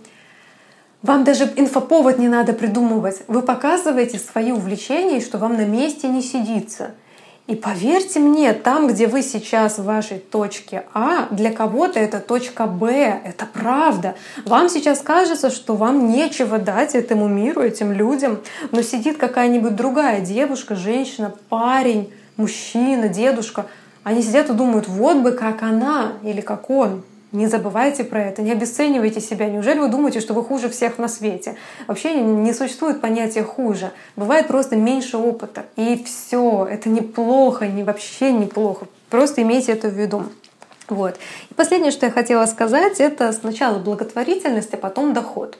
Вам 1.01 1.23
даже 1.23 1.51
инфоповод 1.55 2.19
не 2.19 2.27
надо 2.27 2.53
придумывать. 2.53 3.23
Вы 3.27 3.41
показываете 3.41 4.19
свои 4.19 4.51
увлечения, 4.51 5.19
что 5.19 5.39
вам 5.39 5.55
на 5.55 5.65
месте 5.65 6.07
не 6.07 6.21
сидится. 6.21 6.91
И 7.51 7.55
поверьте 7.55 8.21
мне, 8.21 8.53
там, 8.53 8.87
где 8.87 9.07
вы 9.07 9.21
сейчас 9.21 9.77
в 9.77 9.83
вашей 9.83 10.19
точке 10.19 10.85
А, 10.93 11.27
для 11.31 11.51
кого-то 11.51 11.99
это 11.99 12.21
точка 12.21 12.65
Б. 12.65 13.19
Это 13.25 13.45
правда. 13.45 14.15
Вам 14.45 14.69
сейчас 14.69 15.01
кажется, 15.01 15.49
что 15.49 15.75
вам 15.75 16.07
нечего 16.09 16.59
дать 16.59 16.95
этому 16.95 17.27
миру, 17.27 17.61
этим 17.61 17.91
людям, 17.91 18.39
но 18.71 18.81
сидит 18.81 19.17
какая-нибудь 19.17 19.75
другая 19.75 20.21
девушка, 20.21 20.77
женщина, 20.77 21.33
парень, 21.49 22.13
мужчина, 22.37 23.09
дедушка. 23.09 23.65
Они 24.05 24.21
сидят 24.21 24.49
и 24.49 24.53
думают, 24.53 24.87
вот 24.87 25.17
бы 25.17 25.33
как 25.33 25.61
она 25.61 26.13
или 26.23 26.39
как 26.39 26.69
он. 26.69 27.03
Не 27.31 27.47
забывайте 27.47 28.03
про 28.03 28.23
это, 28.23 28.41
не 28.41 28.51
обесценивайте 28.51 29.21
себя. 29.21 29.49
Неужели 29.49 29.79
вы 29.79 29.87
думаете, 29.87 30.19
что 30.19 30.33
вы 30.33 30.43
хуже 30.43 30.67
всех 30.67 30.97
на 30.97 31.07
свете? 31.07 31.55
Вообще 31.87 32.15
не 32.15 32.53
существует 32.53 32.99
понятия 32.99 33.43
хуже. 33.43 33.91
Бывает 34.17 34.47
просто 34.47 34.75
меньше 34.75 35.17
опыта. 35.17 35.65
И 35.77 36.03
все. 36.03 36.67
Это 36.69 36.89
неплохо, 36.89 37.67
не 37.67 37.83
вообще 37.83 38.33
неплохо. 38.33 38.87
Просто 39.09 39.43
имейте 39.43 39.71
это 39.71 39.87
в 39.87 39.93
виду. 39.93 40.25
Вот. 40.89 41.15
И 41.49 41.53
последнее, 41.53 41.91
что 41.91 42.05
я 42.05 42.11
хотела 42.11 42.45
сказать, 42.47 42.99
это 42.99 43.31
сначала 43.31 43.79
благотворительность, 43.79 44.73
а 44.73 44.77
потом 44.77 45.13
доход. 45.13 45.57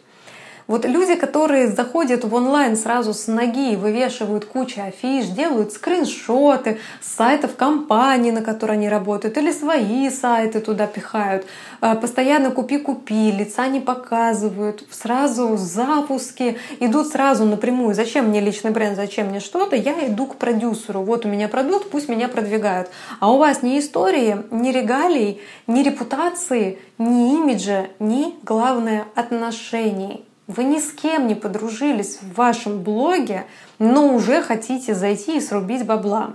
Вот 0.67 0.86
люди, 0.86 1.15
которые 1.15 1.67
заходят 1.67 2.24
в 2.24 2.34
онлайн 2.34 2.76
сразу 2.76 3.13
с 3.13 3.28
ноги, 3.28 3.76
вывешивают 3.76 4.45
кучу 4.45 4.82
афиш, 4.82 5.26
делают 5.28 5.74
скриншоты 5.74 6.80
с 7.02 7.15
сайтов 7.15 7.56
компаний, 7.56 8.32
на 8.32 8.41
которые 8.41 8.78
они 8.78 8.89
работают, 8.89 9.38
или 9.38 9.52
свои 9.52 10.10
сайты 10.10 10.60
туда 10.60 10.88
пихают, 10.88 11.45
а, 11.82 11.95
постоянно 11.95 12.52
купи-купи, 12.52 13.32
лица 13.32 13.67
не 13.67 13.80
показывают, 13.80 14.84
сразу 14.91 15.58
запуски, 15.58 16.58
идут 16.80 17.08
сразу 17.08 17.45
напрямую. 17.45 17.95
Зачем 17.95 18.30
мне 18.30 18.39
личный 18.39 18.71
бренд, 18.71 18.95
зачем 18.95 19.28
мне 19.28 19.39
что-то? 19.39 19.76
Я 19.76 20.08
иду 20.08 20.28
к 20.28 20.36
продюсеру. 20.36 21.02
Вот 21.02 21.26
у 21.26 21.30
меня 21.30 21.47
продукт, 21.47 21.89
пусть 21.89 22.10
меня 22.10 22.28
продвигают. 22.28 22.89
А 23.19 23.32
у 23.32 23.38
вас 23.38 23.63
ни 23.63 23.80
истории, 23.80 24.38
ни 24.52 24.71
регалий, 24.71 25.41
ни 25.67 25.84
репутации, 25.84 26.80
ни 26.97 27.36
имиджа, 27.36 27.88
ни, 28.00 28.36
главное, 28.43 29.06
отношений. 29.15 30.26
Вы 30.55 30.65
ни 30.65 30.79
с 30.79 30.91
кем 30.91 31.27
не 31.27 31.35
подружились 31.35 32.19
в 32.21 32.33
вашем 32.35 32.81
блоге, 32.81 33.45
но 33.79 34.13
уже 34.13 34.41
хотите 34.41 34.93
зайти 34.93 35.37
и 35.37 35.39
срубить 35.39 35.85
бабла. 35.85 36.33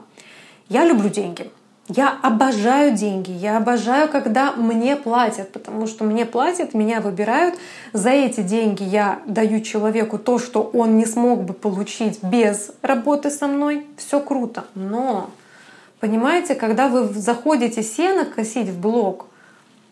Я 0.70 0.86
люблю 0.86 1.10
деньги. 1.10 1.50
Я 1.88 2.18
обожаю 2.22 2.96
деньги, 2.96 3.30
я 3.30 3.58
обожаю, 3.58 4.08
когда 4.08 4.52
мне 4.52 4.96
платят, 4.96 5.52
потому 5.52 5.86
что 5.86 6.02
мне 6.02 6.24
платят, 6.24 6.72
меня 6.72 7.00
выбирают. 7.00 7.56
За 7.92 8.08
эти 8.08 8.40
деньги 8.40 8.82
я 8.82 9.20
даю 9.26 9.60
человеку 9.60 10.18
то, 10.18 10.38
что 10.38 10.62
он 10.62 10.96
не 10.96 11.04
смог 11.04 11.44
бы 11.44 11.52
получить 11.52 12.24
без 12.24 12.72
работы 12.80 13.30
со 13.30 13.46
мной. 13.46 13.86
Все 13.98 14.18
круто. 14.18 14.64
Но, 14.74 15.30
понимаете, 16.00 16.54
когда 16.54 16.88
вы 16.88 17.06
заходите 17.08 17.82
сено 17.82 18.24
косить 18.24 18.68
в 18.68 18.80
блог, 18.80 19.26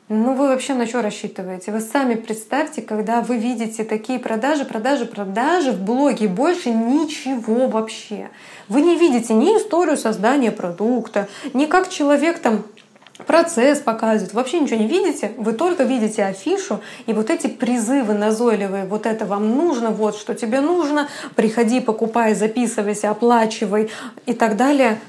ну 0.09 0.35
вы 0.35 0.49
вообще 0.49 0.75
на 0.75 0.87
что 0.87 1.01
рассчитываете? 1.01 1.73
Вы 1.73 1.81
сами 1.81 2.14
представьте, 2.14 2.83
когда 2.83 3.23
вы 3.23 3.38
видите 3.38 3.85
такие 3.85 4.19
продажи, 4.19 4.67
продажи, 4.67 5.07
продажи 5.07 5.73
в 5.73 5.81
блоге, 5.81 6.29
больше 6.29 6.71
ничего 6.71 7.69
вообще. 7.69 8.29
Вы 8.69 8.83
не 8.83 8.99
видите 8.99 9.33
ни 9.33 9.57
историю 9.57 9.97
создания 9.97 10.53
продукта, 10.53 11.29
ни 11.55 11.64
как 11.64 11.88
человек 11.88 12.38
там 12.40 12.64
процесс 13.27 13.79
показывает, 13.79 14.35
вообще 14.35 14.61
ничего 14.61 14.81
не 14.81 14.88
видите, 14.88 15.33
вы 15.38 15.53
только 15.53 15.85
видите 15.85 16.25
афишу 16.25 16.81
и 17.07 17.12
вот 17.12 17.31
эти 17.31 17.47
призывы 17.47 18.12
назойливые, 18.12 18.85
вот 18.85 19.07
это 19.07 19.25
вам 19.25 19.57
нужно, 19.57 19.90
вот 19.90 20.17
что 20.17 20.35
тебе 20.35 20.61
нужно, 20.61 21.09
приходи, 21.37 21.81
покупай, 21.81 22.35
записывайся, 22.35 23.11
оплачивай 23.11 23.90
и 24.27 24.35
так 24.35 24.57
далее. 24.57 25.01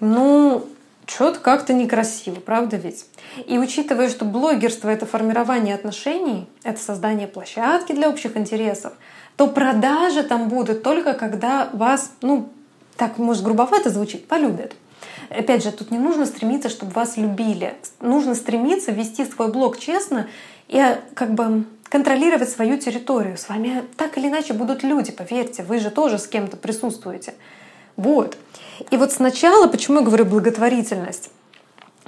Ну, 0.00 0.66
что-то 1.06 1.40
как-то 1.40 1.72
некрасиво, 1.72 2.40
правда 2.40 2.76
ведь? 2.76 3.06
И 3.46 3.58
учитывая, 3.58 4.08
что 4.08 4.24
блогерство— 4.24 4.88
это 4.90 5.06
формирование 5.06 5.74
отношений, 5.74 6.48
это 6.62 6.80
создание 6.80 7.28
площадки 7.28 7.92
для 7.92 8.08
общих 8.08 8.36
интересов, 8.36 8.92
то 9.36 9.46
продажи 9.46 10.22
там 10.22 10.48
будут 10.48 10.82
только 10.82 11.14
когда 11.14 11.70
вас, 11.72 12.10
ну, 12.22 12.48
так, 12.96 13.18
может, 13.18 13.44
грубовато 13.44 13.90
звучит, 13.90 14.26
полюбят. 14.26 14.74
Опять 15.30 15.62
же, 15.62 15.72
тут 15.72 15.90
не 15.90 15.98
нужно 15.98 16.26
стремиться, 16.26 16.68
чтобы 16.68 16.92
вас 16.92 17.16
любили. 17.16 17.74
Нужно 18.00 18.34
стремиться 18.34 18.92
вести 18.92 19.24
свой 19.24 19.52
блог 19.52 19.78
честно 19.78 20.28
и 20.68 20.78
э, 20.78 20.98
как 21.14 21.34
бы 21.34 21.64
контролировать 21.88 22.48
свою 22.48 22.78
территорию. 22.78 23.36
С 23.36 23.48
вами 23.48 23.84
так 23.96 24.16
или 24.18 24.28
иначе 24.28 24.52
будут 24.52 24.82
люди, 24.82 25.12
поверьте, 25.12 25.62
вы 25.62 25.78
же 25.78 25.90
тоже 25.90 26.18
с 26.18 26.26
кем-то 26.26 26.56
присутствуете. 26.56 27.34
Вот. 27.96 28.36
И 28.90 28.96
вот 28.96 29.12
сначала, 29.12 29.68
почему 29.68 30.00
я 30.00 30.04
говорю 30.04 30.24
благотворительность? 30.26 31.30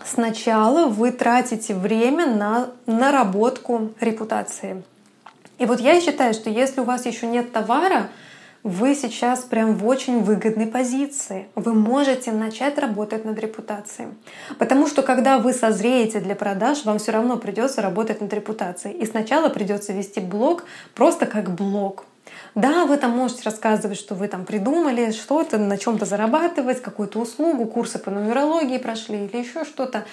Сначала 0.05 0.87
вы 0.87 1.11
тратите 1.11 1.75
время 1.75 2.27
на 2.27 2.71
наработку 2.87 3.91
репутации. 4.01 4.83
И 5.59 5.67
вот 5.67 5.81
я 5.81 6.01
считаю, 6.01 6.35
что 6.35 6.51
если 6.51 6.81
у 6.81 6.85
вас 6.85 7.05
еще 7.05 7.27
нет 7.27 7.53
товара, 7.53 8.09
вы 8.63 8.95
сейчас 8.95 9.41
прям 9.41 9.75
в 9.75 9.87
очень 9.87 10.23
выгодной 10.23 10.67
позиции. 10.67 11.49
Вы 11.55 11.75
можете 11.75 12.33
начать 12.33 12.79
работать 12.79 13.25
над 13.25 13.39
репутацией. 13.39 14.09
Потому 14.59 14.87
что 14.87 15.03
когда 15.03 15.39
вы 15.39 15.53
созреете 15.53 16.21
для 16.21 16.35
продаж, 16.35 16.85
вам 16.85 16.99
все 16.99 17.13
равно 17.13 17.37
придется 17.37 17.83
работать 17.83 18.21
над 18.21 18.33
репутацией. 18.33 18.95
И 18.97 19.07
сначала 19.07 19.49
придется 19.49 19.93
вести 19.93 20.21
блог 20.21 20.65
просто 20.95 21.27
как 21.27 21.55
блог. 21.55 22.05
Да, 22.59 22.87
вы 22.87 22.97
там 22.97 23.13
можете 23.13 23.43
рассказывать, 23.45 23.97
что 23.97 24.17
вы 24.17 24.27
там 24.27 24.45
придумали 24.45 25.13
что-то, 25.13 25.59
на 25.59 25.79
чем-то 25.79 26.05
зарабатывать, 26.05 26.83
какую-то 26.83 27.21
услугу, 27.21 27.67
курсы 27.67 28.01
по 28.01 28.11
нумерологии 28.11 28.79
прошли 28.79 29.27
или 29.27 29.37
еще 29.37 29.65
что-то. 29.65 30.05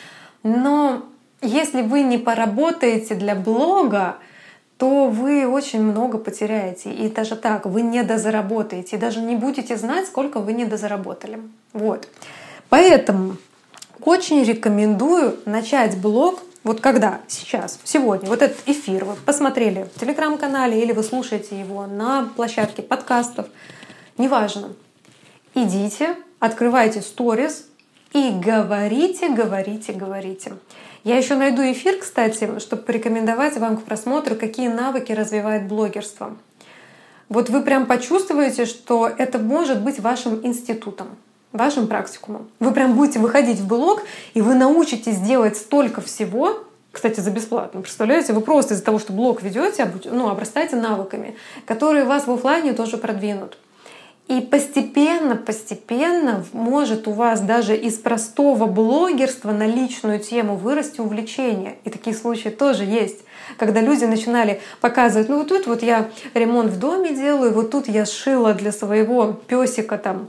Но 0.44 1.08
если 1.42 1.82
вы 1.82 2.04
не 2.04 2.20
поработаете 2.20 3.16
для 3.16 3.34
блога, 3.34 4.18
то 4.78 5.08
вы 5.08 5.48
очень 5.48 5.82
много 5.82 6.20
потеряете. 6.20 6.94
И 6.94 7.10
даже 7.10 7.36
так, 7.36 7.66
вы 7.66 7.82
не 7.82 8.04
дозаработаете, 8.04 8.98
и 8.98 9.00
даже 9.00 9.22
не 9.22 9.36
будете 9.36 9.76
знать, 9.76 10.06
сколько 10.06 10.40
вы 10.40 10.54
не 10.54 10.66
дозаработали. 10.66 11.40
Вот. 11.74 12.08
Поэтому 12.70 13.38
очень 14.02 14.44
рекомендую 14.44 15.40
начать 15.46 16.00
блог 16.00 16.44
вот 16.66 16.82
когда? 16.82 17.22
Сейчас, 17.28 17.80
сегодня, 17.84 18.28
вот 18.28 18.42
этот 18.42 18.58
эфир. 18.66 19.06
Вы 19.06 19.16
посмотрели 19.16 19.84
в 19.84 20.00
телеграм-канале 20.00 20.82
или 20.82 20.94
вы 20.94 21.04
слушаете 21.04 21.60
его 21.60 21.86
на 21.86 22.28
площадке 22.36 22.82
подкастов, 22.82 23.46
неважно, 24.18 24.74
идите, 25.54 26.16
открывайте 26.40 27.02
сторис 27.02 27.68
и 28.14 28.32
говорите, 28.32 29.30
говорите, 29.30 29.94
говорите. 29.94 30.54
Я 31.04 31.18
еще 31.18 31.36
найду 31.36 31.62
эфир, 31.62 32.00
кстати, 32.00 32.58
чтобы 32.58 32.82
порекомендовать 32.82 33.58
вам 33.58 33.78
к 33.78 33.84
просмотру, 33.84 34.36
какие 34.36 34.68
навыки 34.68 35.12
развивает 35.12 35.68
блогерство. 35.68 36.36
Вот 37.30 37.52
вы 37.52 37.62
прям 37.62 37.86
почувствуете, 37.86 38.66
что 38.66 39.08
это 39.08 39.38
может 39.38 39.84
быть 39.84 40.00
вашим 40.00 40.44
институтом, 40.44 41.10
вашим 41.56 41.88
практикумом. 41.88 42.48
Вы 42.60 42.72
прям 42.72 42.94
будете 42.96 43.20
выходить 43.20 43.60
в 43.60 43.68
блог, 43.68 44.02
и 44.34 44.42
вы 44.42 44.56
научитесь 44.56 45.18
делать 45.20 45.58
столько 45.58 46.02
всего, 46.02 46.64
кстати, 46.92 47.20
за 47.20 47.32
бесплатно. 47.32 47.82
Представляете, 47.82 48.34
вы 48.34 48.42
просто 48.42 48.74
из-за 48.74 48.84
того, 48.84 49.00
что 49.00 49.14
блог 49.14 49.42
ведете, 49.42 49.92
ну, 50.06 50.30
обрастаете 50.30 50.76
навыками, 50.76 51.36
которые 51.66 52.06
вас 52.06 52.28
в 52.28 52.32
офлайне 52.32 52.74
тоже 52.74 52.98
продвинут. 52.98 53.58
И 54.28 54.42
постепенно, 54.42 55.36
постепенно 55.36 56.44
может 56.52 57.08
у 57.08 57.12
вас 57.12 57.42
даже 57.42 57.78
из 57.78 58.00
простого 58.00 58.66
блогерства 58.66 59.52
на 59.52 59.68
личную 59.68 60.20
тему 60.20 60.56
вырасти 60.56 61.00
увлечение. 61.00 61.76
И 61.84 61.92
такие 61.92 62.16
случаи 62.16 62.50
тоже 62.50 62.86
есть. 62.86 63.20
Когда 63.58 63.82
люди 63.82 64.06
начинали 64.06 64.62
показывать, 64.82 65.30
ну 65.30 65.38
вот 65.38 65.50
тут 65.50 65.68
вот 65.68 65.84
я 65.84 66.10
ремонт 66.34 66.72
в 66.72 66.80
доме 66.80 67.16
делаю, 67.16 67.54
вот 67.54 67.70
тут 67.70 67.88
я 67.88 68.08
сшила 68.08 68.56
для 68.56 68.72
своего 68.72 69.34
песика 69.34 70.00
там 70.00 70.28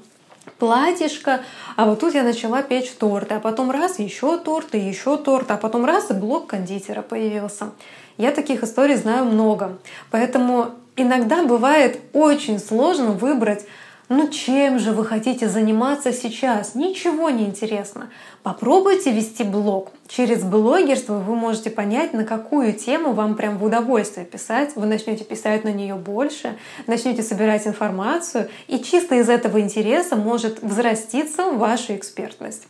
платьишко, 0.58 1.40
а 1.76 1.86
вот 1.86 2.00
тут 2.00 2.14
я 2.14 2.22
начала 2.22 2.62
печь 2.62 2.90
торты, 2.92 3.34
а 3.34 3.40
потом 3.40 3.70
раз 3.70 3.98
еще 3.98 4.38
торты, 4.38 4.78
еще 4.78 5.16
торт, 5.16 5.50
а 5.50 5.56
потом 5.56 5.84
раз 5.84 6.10
и 6.10 6.14
блок 6.14 6.48
кондитера 6.48 7.02
появился. 7.02 7.70
Я 8.16 8.30
таких 8.32 8.62
историй 8.62 8.96
знаю 8.96 9.26
много. 9.26 9.78
Поэтому 10.10 10.70
иногда 10.96 11.44
бывает 11.44 12.00
очень 12.12 12.58
сложно 12.58 13.12
выбрать 13.12 13.66
ну 14.08 14.28
чем 14.28 14.78
же 14.78 14.92
вы 14.92 15.04
хотите 15.04 15.48
заниматься 15.48 16.12
сейчас? 16.12 16.76
Ничего 16.76 17.28
не 17.28 17.44
интересно. 17.44 18.08
Попробуйте 18.44 19.10
вести 19.10 19.42
блог. 19.42 19.90
Через 20.06 20.44
блогерство 20.44 21.14
вы 21.14 21.34
можете 21.34 21.70
понять, 21.70 22.12
на 22.12 22.24
какую 22.24 22.72
тему 22.72 23.14
вам 23.14 23.34
прям 23.34 23.58
в 23.58 23.64
удовольствие 23.64 24.24
писать. 24.24 24.76
Вы 24.76 24.86
начнете 24.86 25.24
писать 25.24 25.64
на 25.64 25.72
нее 25.72 25.96
больше, 25.96 26.56
начнете 26.86 27.24
собирать 27.24 27.66
информацию, 27.66 28.48
и 28.68 28.78
чисто 28.78 29.16
из 29.16 29.28
этого 29.28 29.60
интереса 29.60 30.14
может 30.14 30.62
взраститься 30.62 31.50
ваша 31.50 31.96
экспертность. 31.96 32.68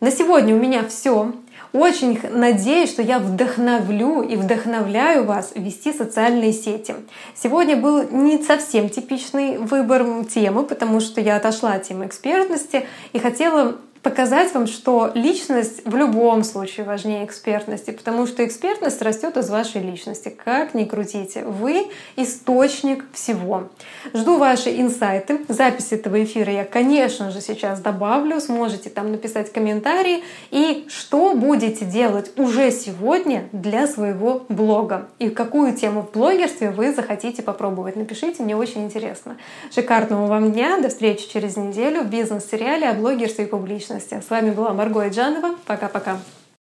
На 0.00 0.10
сегодня 0.10 0.56
у 0.56 0.58
меня 0.58 0.84
все. 0.88 1.32
Очень 1.72 2.20
надеюсь, 2.30 2.90
что 2.90 3.02
я 3.02 3.18
вдохновлю 3.18 4.22
и 4.22 4.36
вдохновляю 4.36 5.24
вас 5.24 5.52
вести 5.54 5.92
социальные 5.92 6.52
сети. 6.52 6.94
Сегодня 7.34 7.76
был 7.76 8.08
не 8.10 8.42
совсем 8.42 8.88
типичный 8.88 9.58
выбор 9.58 10.24
темы, 10.24 10.62
потому 10.62 11.00
что 11.00 11.20
я 11.20 11.36
отошла 11.36 11.72
от 11.72 11.82
темы 11.84 12.06
экспертности 12.06 12.86
и 13.12 13.18
хотела 13.18 13.76
показать 14.06 14.54
вам, 14.54 14.68
что 14.68 15.10
личность 15.14 15.82
в 15.84 15.96
любом 15.96 16.44
случае 16.44 16.86
важнее 16.86 17.24
экспертности, 17.24 17.90
потому 17.90 18.28
что 18.28 18.46
экспертность 18.46 19.02
растет 19.02 19.36
из 19.36 19.50
вашей 19.50 19.82
личности. 19.82 20.28
Как 20.28 20.74
ни 20.74 20.84
крутите, 20.84 21.42
вы 21.42 21.88
источник 22.14 23.04
всего. 23.12 23.68
Жду 24.14 24.38
ваши 24.38 24.70
инсайты. 24.80 25.40
Запись 25.48 25.90
этого 25.90 26.22
эфира 26.22 26.52
я, 26.52 26.64
конечно 26.64 27.32
же, 27.32 27.40
сейчас 27.40 27.80
добавлю. 27.80 28.40
Сможете 28.40 28.90
там 28.90 29.10
написать 29.10 29.52
комментарии. 29.52 30.22
И 30.52 30.84
что 30.88 31.34
будете 31.34 31.84
делать 31.84 32.30
уже 32.38 32.70
сегодня 32.70 33.48
для 33.50 33.88
своего 33.88 34.46
блога. 34.48 35.08
И 35.18 35.30
какую 35.30 35.74
тему 35.74 36.02
в 36.02 36.12
блогерстве 36.12 36.70
вы 36.70 36.94
захотите 36.94 37.42
попробовать. 37.42 37.96
Напишите, 37.96 38.44
мне 38.44 38.56
очень 38.56 38.84
интересно. 38.84 39.36
Шикарного 39.74 40.26
вам 40.28 40.52
дня. 40.52 40.78
До 40.78 40.90
встречи 40.90 41.28
через 41.28 41.56
неделю 41.56 42.02
в 42.02 42.06
бизнес-сериале 42.06 42.88
о 42.88 42.94
блогерстве 42.94 43.46
и 43.46 43.48
публичности. 43.48 43.95
С 44.20 44.30
вами 44.30 44.50
была 44.50 44.72
Марго 44.72 45.08
Иджанова. 45.08 45.56
Пока-пока. 45.66 46.18